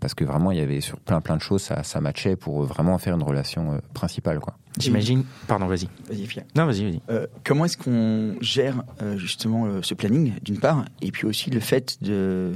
[0.00, 2.62] parce que vraiment il y avait sur plein plein de choses ça, ça matchait pour
[2.64, 4.56] vraiment faire une relation euh, principale quoi.
[4.78, 5.24] J'imagine.
[5.48, 5.88] Pardon, vas-y.
[6.08, 6.42] Vas-y, Fia.
[6.56, 7.00] Non, vas-y, vas-y.
[7.10, 11.50] Euh, comment est-ce qu'on gère euh, justement euh, ce planning, d'une part, et puis aussi
[11.50, 12.52] le fait de.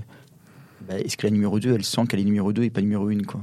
[0.88, 3.09] bah, est-ce que la numéro 2, elle sent qu'elle est numéro 2 et pas numéro
[3.09, 3.42] 1, quoi?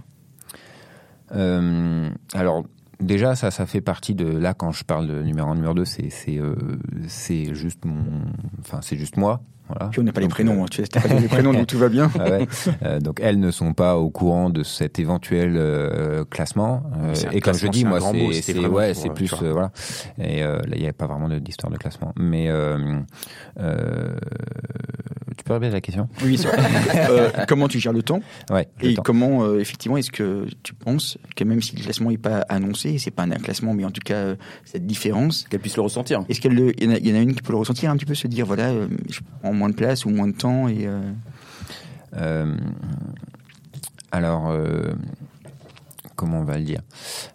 [1.33, 2.63] Euh, alors
[2.99, 5.83] déjà ça ça fait partie de là quand je parle de numéro 1 numéro 2
[5.83, 6.55] c'est c'est euh,
[7.07, 8.21] c'est juste mon
[8.59, 9.41] enfin c'est juste moi
[9.73, 9.89] voilà.
[9.91, 11.89] Puis on n'a pas les prénoms, hein, tu t'as pas les prénoms, donc tout va
[11.89, 12.11] bien.
[12.19, 12.47] Ah ouais.
[12.83, 16.83] Euh, donc elles ne sont pas au courant de cet éventuel euh, classement.
[16.97, 17.99] Euh, et comme je classement, dis, c'est un moi,
[18.41, 19.71] c'est ouais, c'est euh, plus euh, voilà.
[20.19, 22.13] Et euh, là, il n'y avait pas vraiment d'histoire de classement.
[22.17, 22.99] Mais euh,
[23.59, 24.15] euh,
[25.35, 26.07] tu peux répéter la question?
[26.23, 26.39] Oui.
[27.09, 28.21] Euh, comment tu gères le temps?
[28.49, 28.67] Ouais.
[28.81, 29.01] le Et temps.
[29.03, 32.97] comment, euh, effectivement, est-ce que tu penses que même si le classement n'est pas annoncé,
[32.97, 36.23] c'est pas un classement, mais en tout cas, euh, cette différence, Qu'elle puisse le ressentir.
[36.29, 37.97] est-ce qu'il y, en a- il y en a une qui peut le ressentir un
[37.97, 40.67] petit peu, se dire, voilà, euh, je prends moins de place ou moins de temps
[40.67, 40.85] et.
[40.85, 41.01] euh,
[42.15, 42.55] Euh,
[44.11, 44.93] alors, euh,
[46.15, 46.81] comment on va le dire?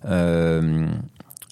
[0.05, 0.87] Euh,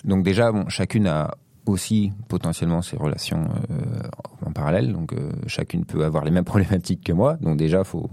[0.05, 1.35] Donc déjà, bon, chacune a
[1.67, 4.93] aussi potentiellement ses relations euh, en parallèle.
[4.93, 7.35] Donc euh, chacune peut avoir les mêmes problématiques que moi.
[7.41, 8.09] Donc déjà, faut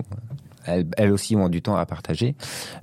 [0.65, 2.35] elles, elles aussi ont du temps à partager.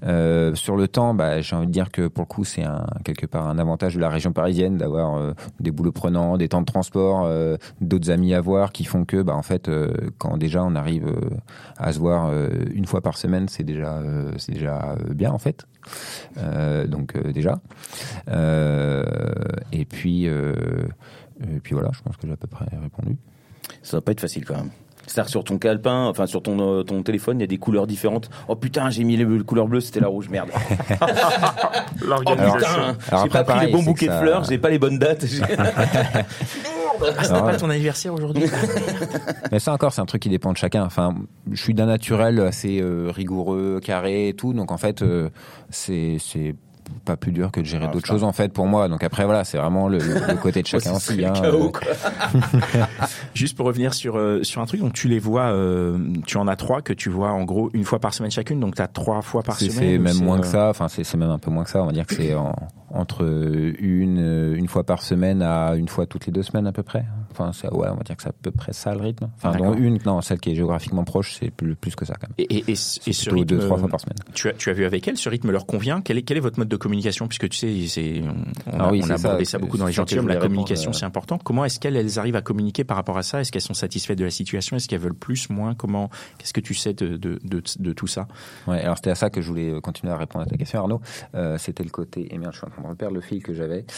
[0.04, 2.86] Euh, sur le temps, bah, j'ai envie de dire que pour le coup, c'est un,
[3.04, 6.60] quelque part un avantage de la région parisienne d'avoir euh, des boulots prenants, des temps
[6.60, 10.36] de transport, euh, d'autres amis à voir qui font que, bah, en fait, euh, quand
[10.36, 11.06] déjà on arrive
[11.76, 12.30] à se voir
[12.72, 14.00] une fois par semaine, c'est déjà,
[14.36, 15.66] c'est déjà bien en fait.
[16.38, 17.60] Euh, donc euh, déjà.
[18.28, 19.04] Euh,
[19.72, 20.54] et puis, euh,
[21.42, 23.16] et puis voilà, je pense que j'ai à peu près répondu.
[23.82, 24.70] Ça va pas être facile quand même.
[25.06, 27.86] C'est-à-dire sur ton calepin, enfin sur ton, euh, ton téléphone, il y a des couleurs
[27.88, 28.30] différentes.
[28.46, 30.50] Oh putain, j'ai mis les couleurs bleues, c'était la rouge, merde.
[31.00, 34.78] oh putain, j'ai pas pris pareil, les bons bouquets que de fleurs, j'ai pas les
[34.78, 35.24] bonnes dates.
[37.06, 38.44] j'ai- Ah, c'était pas ton anniversaire aujourd'hui.
[39.52, 40.84] Mais ça encore, c'est un truc qui dépend de chacun.
[40.84, 41.14] Enfin,
[41.50, 45.30] je suis d'un naturel assez euh, rigoureux, carré et tout, donc en fait, euh,
[45.70, 46.54] c'est c'est
[47.04, 48.88] pas plus dur que de gérer Ah, d'autres choses en fait pour moi.
[48.88, 51.24] Donc après voilà, c'est vraiment le, le côté de chacun aussi.
[51.24, 51.32] hein.
[51.32, 51.80] chaos, quoi.
[53.34, 56.46] Juste pour revenir sur euh, sur un truc, donc tu les vois, euh, tu en
[56.48, 58.88] as trois que tu vois en gros une fois par semaine chacune, donc tu as
[58.88, 59.72] trois fois par semaine.
[59.72, 60.68] c'est même moins euh, que ça.
[60.68, 61.82] Enfin, c'est c'est même un peu moins que ça.
[61.82, 62.54] On va dire que c'est en-
[62.92, 63.22] entre
[63.78, 66.82] une euh, une fois par semaine à une fois toutes les deux semaines à peu
[66.82, 67.04] près.
[67.40, 69.28] Enfin, c'est- ouais, on va dire que c'est à peu près ça le rythme.
[69.36, 72.28] Enfin, dont une, non, celle qui est géographiquement proche, c'est plus plus que ça quand
[72.28, 72.34] même.
[72.38, 74.16] Et, et, et, ce- et ce Plutôt rythme, deux trois fois par semaine.
[74.34, 76.00] tu as, tu as vu avec elle, ce rythme leur convient?
[76.02, 77.26] Quel est, quel est votre mode de communication?
[77.28, 78.22] Puisque tu sais, c'est,
[78.66, 80.36] on, Ah a, oui, on c'est a ça, abordé ça, beaucoup dans les gentilshommes, la
[80.36, 80.94] communication euh.
[80.94, 81.38] c'est important.
[81.38, 83.40] Comment est-ce qu'elles elles arrivent à communiquer par rapport à ça?
[83.40, 84.76] Est-ce qu'elles sont satisfaites de la situation?
[84.76, 85.74] Est-ce qu'elles veulent plus, moins?
[85.74, 88.26] Comment Qu'est-ce que tu sais de, de, de, de tout ça?
[88.66, 90.80] Ouais, alors c'était à ça que je voulais euh, continuer à répondre à ta question,
[90.80, 91.00] Arnaud.
[91.34, 92.32] Euh, c'était le côté.
[92.34, 93.84] Et merde, je suis en train de reperdre le fil que j'avais.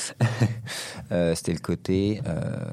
[1.10, 2.20] Euh, c'était le côté.
[2.26, 2.64] Euh...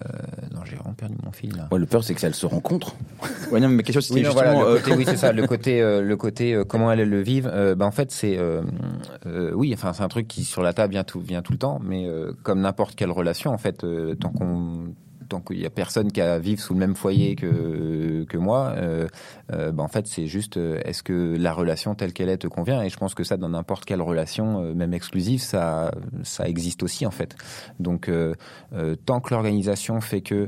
[0.70, 1.68] J'ai vraiment perdu mon fil là.
[1.72, 2.96] Ouais, le peur, c'est que ça elles se rencontrent.
[3.52, 4.44] Ouais, non, mais ma question c'était Oui, justement.
[4.44, 5.32] voilà, le euh, côté, oui, c'est ça.
[5.32, 7.50] Le côté, euh, le côté, euh, comment elles le vivent.
[7.52, 8.62] Euh, bah, en fait, c'est, euh,
[9.26, 11.58] euh, oui, enfin, c'est un truc qui sur la table vient tout, vient tout le
[11.58, 14.94] temps, mais euh, comme n'importe quelle relation, en fait, euh, tant qu'on
[15.30, 18.74] tant qu'il y a personne qui a vivre sous le même foyer que que moi,
[18.76, 19.08] euh,
[19.54, 22.48] euh, bah, en fait, c'est juste euh, est-ce que la relation telle qu'elle est te
[22.48, 22.82] convient?
[22.82, 25.92] Et je pense que ça, dans n'importe quelle relation, même exclusive, ça
[26.24, 27.36] ça existe aussi en fait.
[27.80, 28.12] Donc,
[29.06, 30.48] tant que l'organisation fait que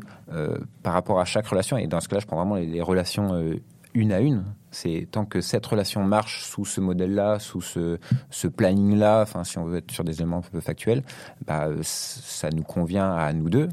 [0.83, 3.59] par rapport à chaque relation, et dans ce cas-là, je prends vraiment les, relations
[3.93, 4.43] une à une.
[4.71, 9.65] C'est tant que cette relation marche sous ce modèle-là, sous ce, planning-là, enfin si on
[9.65, 11.03] veut être sur des éléments un peu factuels,
[11.45, 13.69] bah, ça nous convient à nous deux.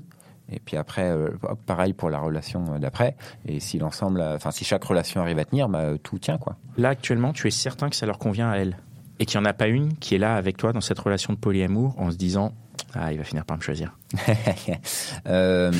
[0.51, 3.17] Et puis après, euh, hop, pareil pour la relation euh, d'après.
[3.47, 6.57] Et si l'ensemble, enfin si chaque relation arrive à tenir, bah, euh, tout tient quoi.
[6.77, 8.79] Là, actuellement, tu es certain que ça leur convient à elles
[9.19, 11.33] et qu'il n'y en a pas une qui est là avec toi dans cette relation
[11.33, 12.55] de polyamour en se disant
[12.95, 13.97] Ah, il va finir par me choisir.
[15.27, 15.73] euh,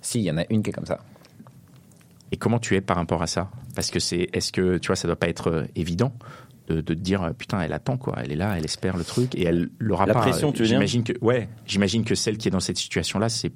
[0.00, 0.98] si, il y en a une qui est comme ça.
[2.30, 3.50] Et comment tu es par rapport à ça?
[3.74, 6.12] Parce que c'est, est-ce que tu vois, ça doit pas être évident
[6.68, 9.04] de, de te dire euh, putain, elle attend quoi, elle est là, elle espère le
[9.04, 10.20] truc et elle l'aura La pas.
[10.20, 13.52] pression, tu J'imagine que, ouais, j'imagine que celle qui est dans cette situation-là, c'est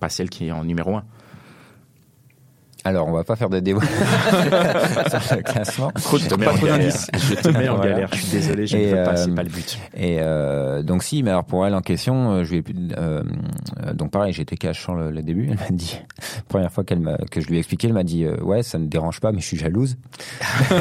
[0.00, 1.04] pas celle qui est en numéro un.
[2.86, 3.80] Alors, on va pas faire de débat
[5.26, 5.90] sur le classement.
[5.96, 6.94] Je te mets en galère.
[7.18, 8.08] Je te mets en galère.
[8.12, 9.10] Je suis désolé, je Et, ne pas.
[9.10, 9.76] euh, C'est pas le but.
[9.96, 12.64] Et euh, donc si, mais alors pour elle en question, euh, je lui ai,
[12.96, 13.24] euh,
[13.84, 15.48] euh, donc pareil, j'étais cash sur le, le début.
[15.50, 15.98] Elle m'a dit,
[16.48, 18.78] première fois qu'elle m'a, que je lui ai expliqué, elle m'a dit, euh, ouais, ça
[18.78, 19.96] ne dérange pas, mais je suis jalouse.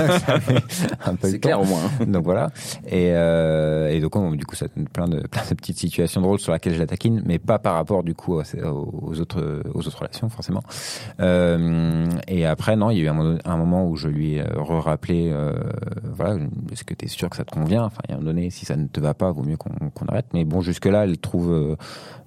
[1.06, 1.82] Un peu C'est clair au moins.
[2.02, 2.06] hein.
[2.06, 2.50] Donc voilà.
[2.88, 6.22] Et, euh, et donc on- du coup ça donne plein de plein de petites situations
[6.22, 9.63] drôles sur lesquelles je la taquine, mais pas par rapport du coup aux, aux autres
[9.74, 10.62] aux autres relations forcément.
[11.20, 11.95] Euh,
[12.28, 14.42] et après non, il y a eu un, moment- un moment où je lui ai
[14.42, 15.54] euh, rappelé euh,
[16.04, 16.38] voilà,
[16.72, 17.84] est-ce que tu es sûr que ça te convient?
[17.86, 19.58] Enfin, il y a un moment donné, si ça ne te va pas, vaut mieux
[19.58, 20.28] qu'on arrête.
[20.34, 21.76] Mais bon, jusque là, elle trouve, euh,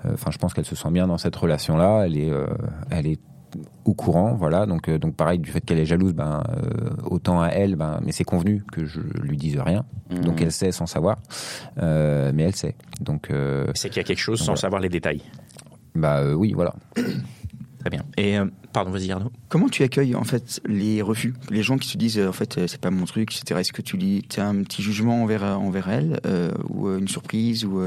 [0.05, 2.05] euh, enfin, je pense qu'elle se sent bien dans cette relation là.
[2.07, 2.47] Elle est, euh,
[2.91, 3.21] elle est
[3.87, 4.67] au courant, voilà.
[4.67, 7.99] Donc, euh, donc pareil, du fait qu'elle est jalouse, ben euh, autant à elle, ben,
[8.05, 9.85] mais c'est convenu que je lui dise rien.
[10.11, 10.21] Mhm.
[10.21, 11.17] Donc elle sait sans savoir,
[11.81, 12.75] Euh, mais elle sait.
[13.01, 14.61] Donc, euh, C'est qu'il y a quelque chose sans voilà.
[14.61, 15.23] savoir les détails.
[15.95, 16.75] bah euh, oui, voilà.
[17.81, 18.03] Très bien.
[18.17, 18.45] Et euh,
[19.49, 22.59] Comment tu accueilles en fait les refus, les gens qui te disent euh, en fait
[22.59, 23.61] euh, c'est pas mon truc, etc.
[23.61, 27.09] Est-ce que tu lis, as un petit jugement envers euh, envers elle euh, ou une
[27.09, 27.81] surprise ou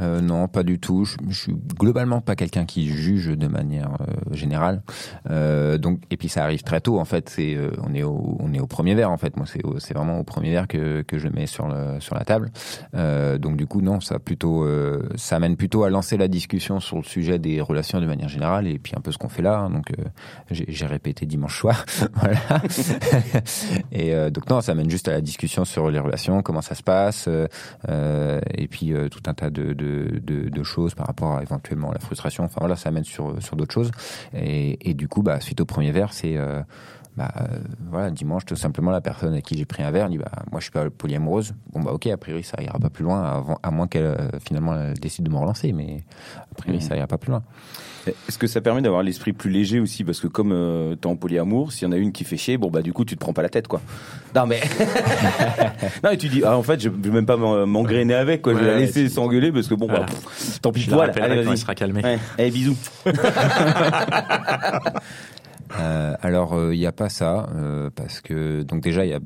[0.00, 1.04] Euh, non, pas du tout.
[1.04, 4.82] Je, suis globalement pas quelqu'un qui juge de manière euh, générale.
[5.30, 7.28] Euh, donc, et puis ça arrive très tôt en fait.
[7.28, 9.36] C'est, euh, on est au, on est au premier verre en fait.
[9.36, 12.24] Moi, c'est, c'est vraiment au premier verre que, que je mets sur le, sur la
[12.24, 12.50] table.
[12.94, 14.66] Euh, donc du coup, non, ça plutôt,
[15.16, 18.66] ça amène plutôt à lancer la discussion sur le sujet des relations de manière générale
[18.66, 19.58] et puis un peu ce qu'on fait là.
[19.58, 19.70] hein.
[19.70, 19.86] Donc,
[20.50, 22.38] j'ai, répété dimanche soir, voilà.
[23.92, 26.82] et donc non, ça amène juste à la discussion sur les relations, comment ça se
[26.82, 27.28] passe,
[27.88, 32.44] et puis tout un tas de, de, de, choses par rapport à éventuellement la frustration.
[32.44, 33.90] Enfin voilà, ça amène sur sur d'autres choses.
[34.34, 36.62] Et, et du coup, bah suite au premier verre, c'est euh,
[37.16, 37.44] bah euh,
[37.90, 40.60] voilà, dimanche tout simplement la personne avec qui j'ai pris un verre dit bah moi
[40.60, 41.54] je suis pas polyamoureuse.
[41.72, 44.16] Bon bah ok, a priori ça ira pas plus loin avant, à moins qu'elle euh,
[44.44, 46.02] finalement elle décide de me relancer, mais
[46.50, 47.42] a priori ça ira pas plus loin.
[48.06, 50.04] Est-ce que ça permet d'avoir l'esprit plus léger aussi?
[50.04, 52.58] Parce que comme euh, t'es en polyamour, s'il y en a une qui fait chier,
[52.58, 53.80] bon bah du coup tu te prends pas la tête quoi.
[54.34, 54.60] Non mais
[56.04, 58.52] non et tu dis ah en fait je vais même pas m'en- m'engrainer avec quoi.
[58.52, 60.04] je vais Ouais, la laisser s'engueuler parce que bon Voilà.
[60.04, 61.12] bah pff, tant pis Je la voilà.
[61.22, 61.54] Allez quand vas-y.
[61.54, 62.02] il sera calmé.
[62.02, 62.18] Ouais.
[62.38, 62.76] Allez bisous.
[65.78, 69.20] Euh, alors il n'y a pas ça euh, parce que donc déjà il y a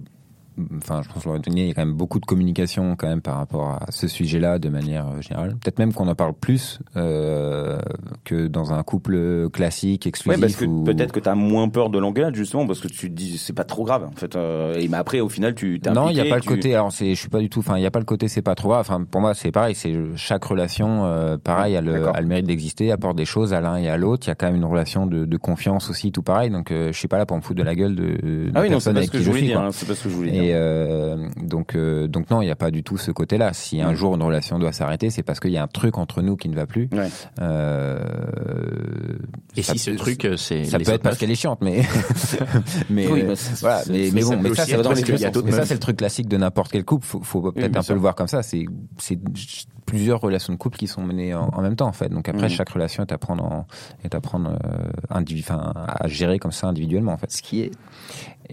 [0.78, 3.36] Enfin, je pense Tonier, il y a quand même beaucoup de communication quand même par
[3.36, 5.56] rapport à ce sujet-là de manière euh, générale.
[5.62, 7.78] Peut-être même qu'on en parle plus euh,
[8.24, 10.40] que dans un couple classique, Ouais exclusif.
[10.40, 13.14] parce que ou- peut-être que t'as moins peur de l'engueulade justement parce que tu te
[13.14, 14.36] dis c'est pas trop grave en fait.
[14.36, 16.74] Euh, et mais après au final tu Non, il n'y a pas le tu- côté.
[16.74, 17.60] Alors, c'est, je suis pas du tout.
[17.60, 18.28] Enfin, il n'y a pas le côté.
[18.28, 18.80] C'est pas trop grave.
[18.80, 19.74] Enfin, pour moi, c'est pareil.
[19.74, 22.16] C'est chaque relation, euh, pareil, a le, D'accord.
[22.16, 24.26] a le mérite d'exister, apporte des choses à l'un et à l'autre.
[24.26, 26.50] Il y a quand même une relation de, de confiance aussi, tout pareil.
[26.50, 28.70] Donc, je suis pas là pour me foutre de la gueule de, de Ah oui
[28.70, 29.60] non c'est pas ce que je voulais dire.
[29.60, 30.42] hein, C'est pas ce que je voulais dire.
[30.48, 33.52] Et euh, donc, euh, donc non, il n'y a pas du tout ce côté-là.
[33.52, 33.94] Si un Mm.
[33.96, 36.48] jour une relation doit s'arrêter, c'est parce qu'il y a un truc entre nous qui
[36.48, 36.88] ne va plus.
[36.92, 37.08] Ouais.
[37.40, 37.98] Euh,
[39.56, 40.64] Et si ce truc, c'est.
[40.64, 41.82] ça peut être parce qu'elle est chiante, mais
[42.90, 43.82] mais Oui, bah, voilà.
[43.88, 45.42] Mais, mais mais ça bon, mais ça dans les deux sens.
[45.44, 47.06] Mais ça c'est le truc classique de n'importe quel couple.
[47.06, 48.42] Faut, faut peut-être un peu le voir comme ça.
[48.42, 48.64] C'est
[48.98, 49.18] c'est
[49.88, 52.08] plusieurs relations de couple qui sont menées en, en même temps en fait.
[52.10, 52.48] Donc après Mhm.
[52.50, 53.66] chaque relation est à prendre en,
[54.04, 57.32] est à prendre euh, à gérer comme ça individuellement en fait.
[57.32, 57.70] Ce qui est.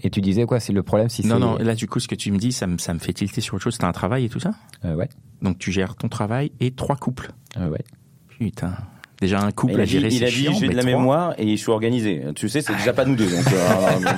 [0.02, 0.60] Et tu disais quoi?
[0.60, 2.66] C'est le problème si Non, non, là, du coup, ce que tu me dis, ça
[2.66, 3.78] me, ça me fait tilter sur autre chose.
[3.78, 4.50] T'as un travail et tout ça?
[4.84, 5.08] Euh, ouais
[5.42, 7.30] Donc, tu gères ton travail et trois couples.
[7.58, 7.84] euh, ouais.
[8.28, 8.74] Putain.
[9.20, 10.94] Déjà, un couple Il à a dit, gérer, il a dit j'ai de la trois-
[10.94, 12.22] mémoire et je suis organisé.
[12.34, 13.24] Tu sais, c'est déjà pas nous deux.
[13.26, 14.10] Donc, euh,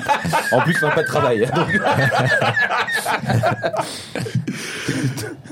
[0.57, 1.39] en plus, on n'a pas de travail.
[1.55, 1.81] Donc,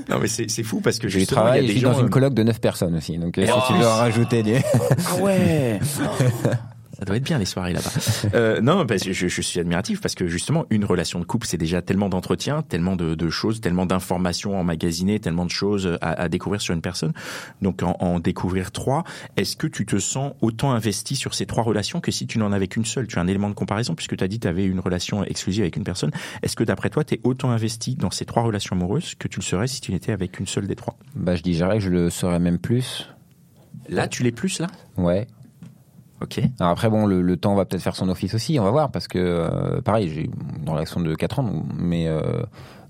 [0.09, 1.98] Non, mais c'est c'est fou parce que il y a des je suis gens, dans
[2.00, 3.18] une euh, coloc de 9 personnes aussi.
[3.18, 4.61] Donc si en tu en rajouter des...
[4.64, 5.80] ah ouais.
[6.98, 7.90] Ça doit être bien les soirées là-bas.
[8.35, 11.59] euh, non, que je, je suis admiratif parce que justement une relation de couple c'est
[11.59, 16.28] déjà tellement d'entretien, tellement de, de choses, tellement d'informations emmagasinées, tellement de choses à, à
[16.30, 17.12] découvrir sur une personne.
[17.61, 19.04] Donc en, en découvrir trois,
[19.37, 22.50] est-ce que tu te sens autant investi sur ces trois relations que si tu n'en
[22.50, 23.06] avais qu'une seule?
[23.06, 25.22] Tu as un élément de comparaison puisque tu as dit que tu avais une relation
[25.22, 26.12] exclusive avec une personne.
[26.42, 29.40] Est-ce que d'après toi tu es autant investi dans ces trois relations amoureuses que tu
[29.40, 30.96] le serais si tu n'étais avec une seule des trois?
[31.14, 33.06] Bah, je dirais que je le saurais même plus.
[33.88, 34.66] Là, tu l'es plus là?
[34.96, 35.26] Ouais.
[36.22, 36.40] Ok.
[36.61, 38.90] Alors après, bon, le, le temps va peut-être faire son office aussi, on va voir,
[38.90, 40.31] parce que, euh, pareil, j'ai
[40.62, 42.22] une relation de 4 ans, mais euh,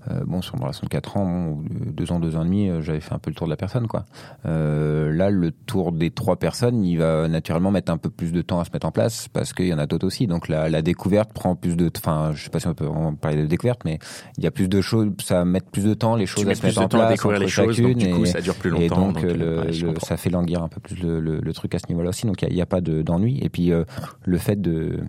[0.09, 2.69] euh, bon, sur une relation de 4 ans, bon, 2 ans, 2 ans et demi,
[2.69, 4.05] euh, j'avais fait un peu le tour de la personne, quoi.
[4.45, 8.41] Euh, là, le tour des trois personnes, il va naturellement mettre un peu plus de
[8.41, 10.27] temps à se mettre en place, parce qu'il y en a d'autres aussi.
[10.27, 11.91] Donc la, la découverte prend plus de...
[11.97, 13.99] Enfin, je sais pas si on peut vraiment parler de découverte, mais
[14.37, 16.49] il y a plus de choses, ça va mettre plus de temps, les choses Tu
[16.51, 18.27] à se mettre en temps à place découvrir les choses, donc chacune, du coup et-
[18.27, 19.07] ça dure plus et longtemps.
[19.11, 20.07] donc, euh, le- ouais, je le- comprends.
[20.07, 22.25] ça fait languir un peu plus le, le- le truc à ce niveau-là aussi.
[22.27, 23.39] Donc il n'y a, pas de- d'ennui.
[23.41, 23.83] Et puis euh,
[24.25, 24.99] le fait de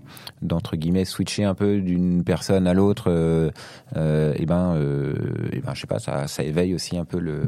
[0.43, 3.09] d'entre guillemets switcher un peu d'une personne à l'autre,
[3.97, 4.88] et ben, euh,
[5.53, 7.43] et ben, je sais pas, ça, ça éveille aussi un peu le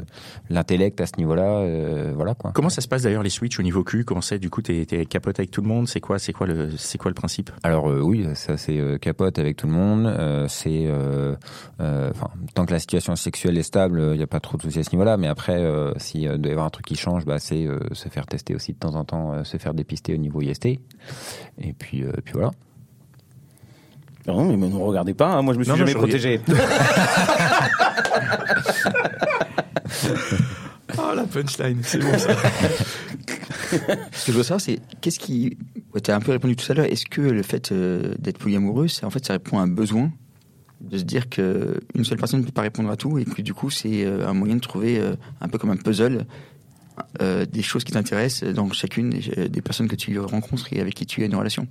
[0.49, 1.59] l'intellect à ce niveau-là.
[1.61, 2.53] euh, voilà quoi.
[2.55, 4.85] Comment ça se passe d'ailleurs les switches au niveau cul Comment c'est du coup t'es
[4.87, 5.89] t'es capote avec tout le monde?
[5.89, 7.51] C'est quoi c'est quoi le c'est quoi le principe?
[7.63, 10.07] Alors euh, oui, ça c'est euh, capote avec tout le monde.
[10.07, 11.35] euh, c'est euh,
[11.81, 12.11] euh,
[12.55, 14.85] tant que la situation sexuelle est stable, il n'y a pas trop de soucis à
[14.85, 15.17] ce niveau-là.
[15.17, 18.09] Mais après, euh, s'il doit y avoir un truc qui change, bah, c'est euh, se
[18.09, 20.67] faire tester aussi de temps en temps, euh, se faire dépister au niveau IST.
[20.67, 22.51] Et puis, euh, puis voilà.
[24.27, 25.33] Non, mais ne regardez pas.
[25.35, 26.41] hein, moi, je me suis Non, jamais protégé.
[30.99, 32.35] Oh la punchline, c'est bon ça.
[34.13, 35.57] Ce que je veux savoir, c'est qu'est-ce qui.
[36.03, 36.87] Tu as un peu répondu tout à l'heure.
[36.87, 40.11] Est-ce que le fait euh, d'être polyamoureux, c'est en fait, ça répond à un besoin
[40.81, 43.43] de se dire que une seule personne ne peut pas répondre à tout et que
[43.43, 46.27] du coup, c'est euh, un moyen de trouver euh, un peu comme un puzzle
[47.21, 50.95] euh, des choses qui t'intéressent dans chacune des, des personnes que tu rencontres et avec
[50.95, 51.67] qui tu as une relation?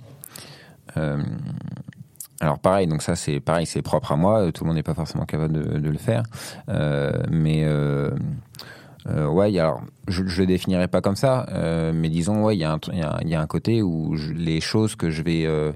[2.42, 4.50] Euh, alors pareil, donc ça c'est pareil, c'est propre à moi.
[4.52, 6.22] Tout le monde n'est pas forcément capable de, de le faire,
[6.68, 8.10] Euh, mais euh,
[9.08, 12.60] euh, ouais, alors je, je le définirais pas comme ça, euh, mais disons ouais, il
[12.60, 15.72] y y y a un côté où les choses que je vais euh,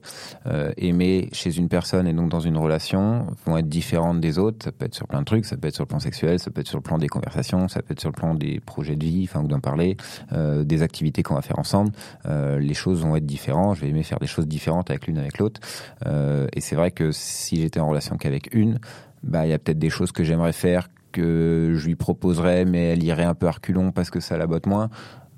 [0.76, 4.64] aimer chez une personne et donc dans une relation vont être différentes des autres.
[4.64, 6.50] Ça peut être sur plein de trucs, ça peut être sur le plan sexuel, ça
[6.50, 8.96] peut être sur le plan des conversations, ça peut être sur le plan des projets
[8.96, 9.96] de vie, enfin ou d'en parler,
[10.32, 11.92] des activités qu'on va faire ensemble.
[12.24, 13.76] Les choses vont être différentes.
[13.76, 15.60] Je vais aimer faire des choses différentes avec l'une avec l'autre.
[16.06, 18.78] Et c'est vrai que si j'étais en relation qu'avec une,
[19.22, 22.88] bah il y a peut-être des choses que j'aimerais faire que je lui proposerais, mais
[22.88, 24.90] elle irait un peu à reculons parce que ça la botte moins.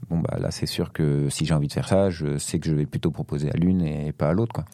[0.09, 2.69] Bon bah là c'est sûr que si j'ai envie de faire ça, je sais que
[2.69, 4.65] je vais plutôt proposer à l'une et pas à l'autre.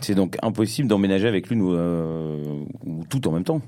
[0.00, 3.62] C'est donc impossible d'emménager avec l'une ou, euh, ou tout en même temps.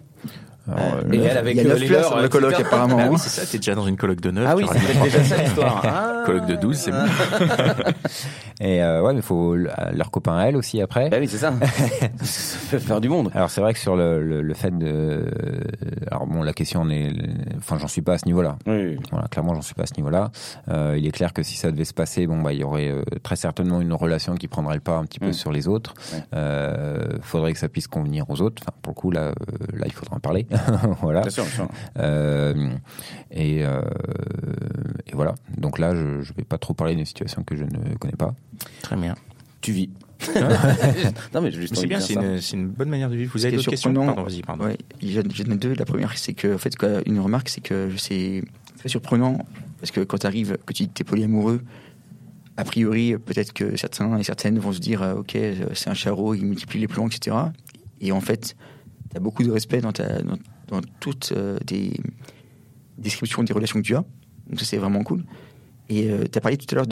[0.68, 2.54] Alors, Euh, euh, Et elle avec y a euh, les leurs, sur le euh, colloque,
[2.54, 2.66] super.
[2.66, 2.96] apparemment.
[2.96, 3.08] Bah hein.
[3.12, 4.44] oui, c'est ça, t'es déjà dans une colloque de 9.
[4.48, 5.82] Ah oui, c'est déjà ça l'histoire.
[5.84, 6.22] Ah.
[6.26, 6.98] Colloque de 12, c'est bon.
[8.60, 11.08] et euh, ouais, mais il faut l- leurs copains à elle aussi après.
[11.08, 11.52] Bah oui, c'est ça.
[12.22, 13.30] faire du monde.
[13.34, 15.24] Alors c'est vrai que sur le, le, le fait de,
[16.10, 17.10] alors bon, la question on est,
[17.56, 18.56] enfin j'en suis pas à ce niveau-là.
[18.66, 18.98] Oui.
[19.10, 20.30] Voilà, clairement, j'en suis pas à ce niveau-là.
[20.68, 22.88] Euh, il est clair que si ça devait se passer, bon, bah, il y aurait
[22.90, 25.32] euh, très certainement une relation qui prendrait le pas un petit peu Mm.
[25.34, 25.94] sur les autres.
[26.12, 26.20] Ouais.
[26.34, 28.62] Euh, faudrait que ça puisse convenir aux autres.
[28.62, 29.32] Enfin, pour le coup, là, euh,
[29.74, 30.46] là, il faudra en parler.
[31.02, 31.22] voilà.
[31.22, 31.68] Bien sûr, bien sûr.
[31.98, 32.70] Euh,
[33.30, 33.82] et, euh,
[35.06, 35.34] et voilà.
[35.56, 38.34] Donc là, je, je vais pas trop parler d'une situation que je ne connais pas.
[38.82, 39.14] Très bien.
[39.60, 39.90] Tu vis.
[41.34, 43.30] non, mais c'est bien, dire c'est une, c'est une bonne manière de vivre.
[43.32, 44.64] Vous avez d'autres questions Pardon, vas-y, pardon.
[44.64, 45.74] Ouais, j'en ai deux.
[45.74, 48.42] La première, c'est que, en fait, quoi, une remarque, c'est que c'est
[48.78, 49.38] très surprenant
[49.80, 51.62] parce que quand tu arrives, que tu es polyamoureux,
[52.56, 55.38] a priori, peut-être que certains et certaines vont se dire, euh, ok,
[55.74, 57.36] c'est un charreau, il multiplie les plans, etc.
[58.00, 58.56] Et en fait,
[59.14, 61.92] tu beaucoup de respect dans, ta, dans, toutes euh, tes
[62.98, 64.04] descriptions des relations que tu as.
[64.48, 65.24] Donc ça, c'est vraiment cool.
[65.88, 66.86] Et tu as parlé tout à l'heure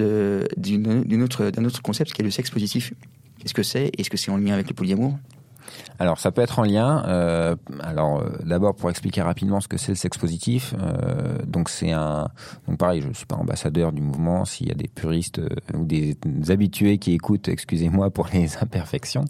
[0.56, 2.94] d'une autre- d'un autre concept qui est le sexe positif.
[3.38, 3.90] Qu'est-ce que c'est?
[3.98, 5.18] Est-ce que c'est en lien avec le polyamour?
[5.98, 7.04] Alors, ça peut être en lien.
[7.06, 10.74] euh, alors, euh, d'abord pour expliquer rapidement ce que c'est le sexe positif.
[10.80, 12.28] euh, donc, c'est un.
[12.68, 14.44] Donc, pareil, je suis pas ambassadeur du mouvement.
[14.44, 15.40] S'il y a des puristes
[15.74, 16.16] ou des,
[16.48, 19.24] habitués qui écoutent, excusez-moi pour les imperfections.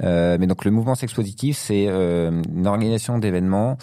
[0.00, 3.76] Mais donc, le mouvement sexe positif, c'est une organisation d'événements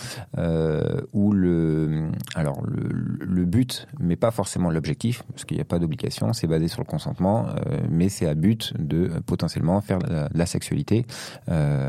[1.14, 2.10] où le.
[2.36, 6.34] Alors, le, but, mais pas forcément l'objectif, parce qu'il n'y a pas d'obligation.
[6.34, 7.48] C'est basé sur le consentement,
[7.90, 11.06] mais c'est à but de potentiellement faire de la, sexualité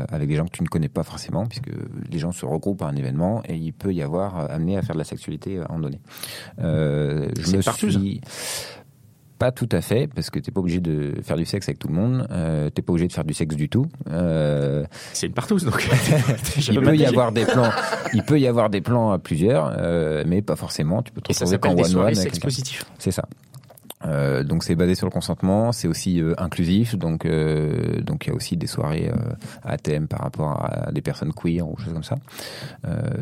[0.09, 1.69] avec des gens que tu ne connais pas forcément, puisque
[2.11, 4.81] les gens se regroupent à un événement et il peut y avoir euh, amené à
[4.81, 5.99] faire de la sexualité à un moment donné.
[6.59, 8.21] Euh, je me suis
[9.37, 11.87] pas tout à fait, parce que t'es pas obligé de faire du sexe avec tout
[11.87, 13.85] le monde, euh, t'es pas obligé de faire du sexe du tout.
[14.09, 15.87] Euh, C'est une partouze, donc.
[16.69, 17.69] il peut y avoir des plans,
[18.13, 21.03] il peut y avoir des plans à plusieurs, euh, mais pas forcément.
[21.03, 22.85] Tu peux te Et ça retrouver qu'en s'appelle des one soirées one sexe positif.
[22.97, 23.27] C'est ça.
[24.05, 28.29] Euh, donc c'est basé sur le consentement, c'est aussi euh, inclusif, donc euh, donc il
[28.29, 29.11] y a aussi des soirées
[29.63, 32.15] à thème par rapport à des personnes queer ou choses comme ça.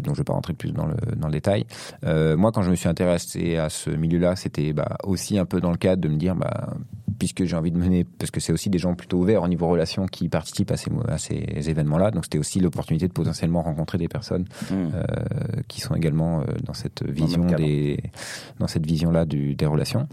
[0.02, 1.66] Donc je vais pas rentrer plus dans le dans le détail.
[2.04, 5.72] Moi quand je me suis intéressé à ce milieu-là, c'était bah, aussi un peu dans
[5.72, 6.74] le cadre de me dire bah
[7.20, 9.68] puisque j'ai envie de mener parce que c'est aussi des gens plutôt ouverts au niveau
[9.68, 13.98] relations qui participent à ces à ces événements-là, donc c'était aussi l'opportunité de potentiellement rencontrer
[13.98, 14.90] des personnes Mmh.
[15.68, 18.00] qui sont également dans cette vision des
[18.60, 20.08] dans cette vision là du, des relations.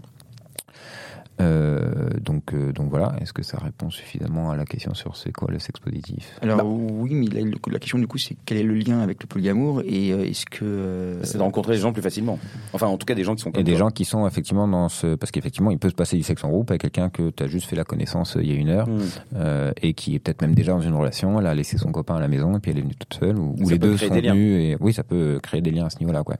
[1.41, 5.31] Euh, donc euh, donc voilà, est-ce que ça répond suffisamment à la question sur c'est
[5.31, 6.37] quoi le sexe positif?
[6.41, 6.63] Alors Bah.
[6.65, 9.81] oui, mais la, la question du coup, c'est quel est le lien avec le polyamour
[9.85, 12.37] et euh, est-ce que euh, C'est de rencontrer les gens plus facilement.
[12.73, 13.79] Enfin, en tout cas, des gens qui sont comme Et des toi.
[13.79, 16.49] gens qui sont effectivement dans ce parce qu'effectivement il peut se passer du sexe en
[16.49, 18.87] groupe avec quelqu'un que tu as juste fait la connaissance il y a une heure
[18.87, 18.99] Mmh.
[19.35, 22.15] euh, et qui est peut-être même déjà dans une relation, elle a laissé son copain
[22.15, 24.09] à la maison et puis elle est venue toute seule ou, ou les deux sont
[24.13, 26.35] venus et oui ça peut créer des liens à ce niveau-là quoi.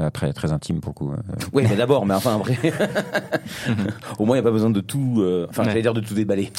[0.00, 1.12] Euh, très très intime pour le coup.
[1.12, 1.16] euh.
[1.52, 2.56] Oui, mais d'abord, mais enfin après,
[4.18, 5.16] au moins il n'y a pas besoin de tout.
[5.18, 5.68] euh, Enfin, Ouais.
[5.68, 6.50] j'allais dire de tout déballer.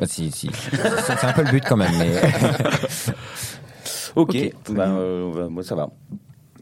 [0.06, 0.50] si, si.
[0.52, 1.92] C'est un peu le but quand même.
[1.98, 2.10] Mais...
[4.16, 4.34] Ok.
[4.34, 4.52] Ok.
[4.74, 5.88] Bah, euh, bah, moi ça va.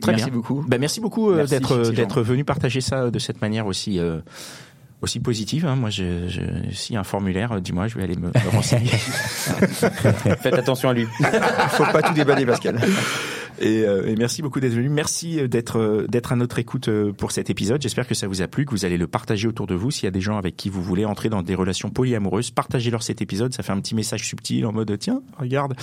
[0.00, 0.34] Très merci bien.
[0.34, 0.64] beaucoup.
[0.68, 4.20] Bah, merci beaucoup euh, Merci, d'être d'être venu partager ça de cette manière aussi euh,
[5.00, 5.64] aussi positive.
[5.66, 5.76] hein.
[5.76, 6.40] Moi, je, je,
[6.72, 8.88] s'il y a un formulaire, dis-moi, je vais aller me, me renseigner.
[8.88, 11.06] Faites attention à lui.
[11.20, 11.26] Il
[11.70, 12.78] faut pas tout déballer, Pascal.
[13.60, 14.88] Et, euh, et merci beaucoup d'être venu.
[14.88, 17.80] Merci euh, d'être euh, d'être à notre écoute pour cet épisode.
[17.80, 19.90] J'espère que ça vous a plu, que vous allez le partager autour de vous.
[19.90, 23.02] S'il y a des gens avec qui vous voulez entrer dans des relations polyamoureuses, partagez-leur
[23.02, 23.54] cet épisode.
[23.54, 25.74] Ça fait un petit message subtil en mode tiens, regarde.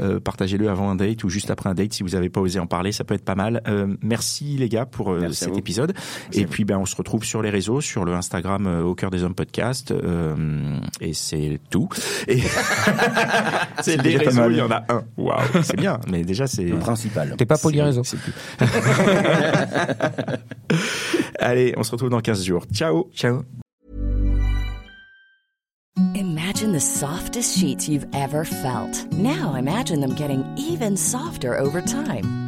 [0.00, 2.58] Euh, partagez-le avant un date ou juste après un date si vous n'avez pas osé
[2.58, 2.92] en parler.
[2.92, 3.62] Ça peut être pas mal.
[3.66, 5.94] Euh, merci les gars pour euh, cet épisode.
[6.32, 9.22] et puis ben on se retrouve sur les réseaux, sur le Instagram au cœur des
[9.22, 9.90] hommes podcast.
[9.90, 11.88] euh, et c'est tout.
[12.26, 12.40] Et
[13.82, 14.50] c'est les réseaux.
[14.50, 15.04] Il y en a un.
[15.16, 16.00] Waouh, c'est bien.
[16.10, 16.76] Mais déjà c'est Le
[17.08, 17.36] principal.
[17.36, 18.02] T'es pas polyréseau.
[21.38, 22.64] Allez, on se retrouve dans 15 jours.
[22.72, 23.10] Ciao.
[23.14, 23.42] Ciao.
[26.14, 29.06] Imagine the softest sheets you've ever felt.
[29.12, 32.47] Now imagine them getting even softer over time.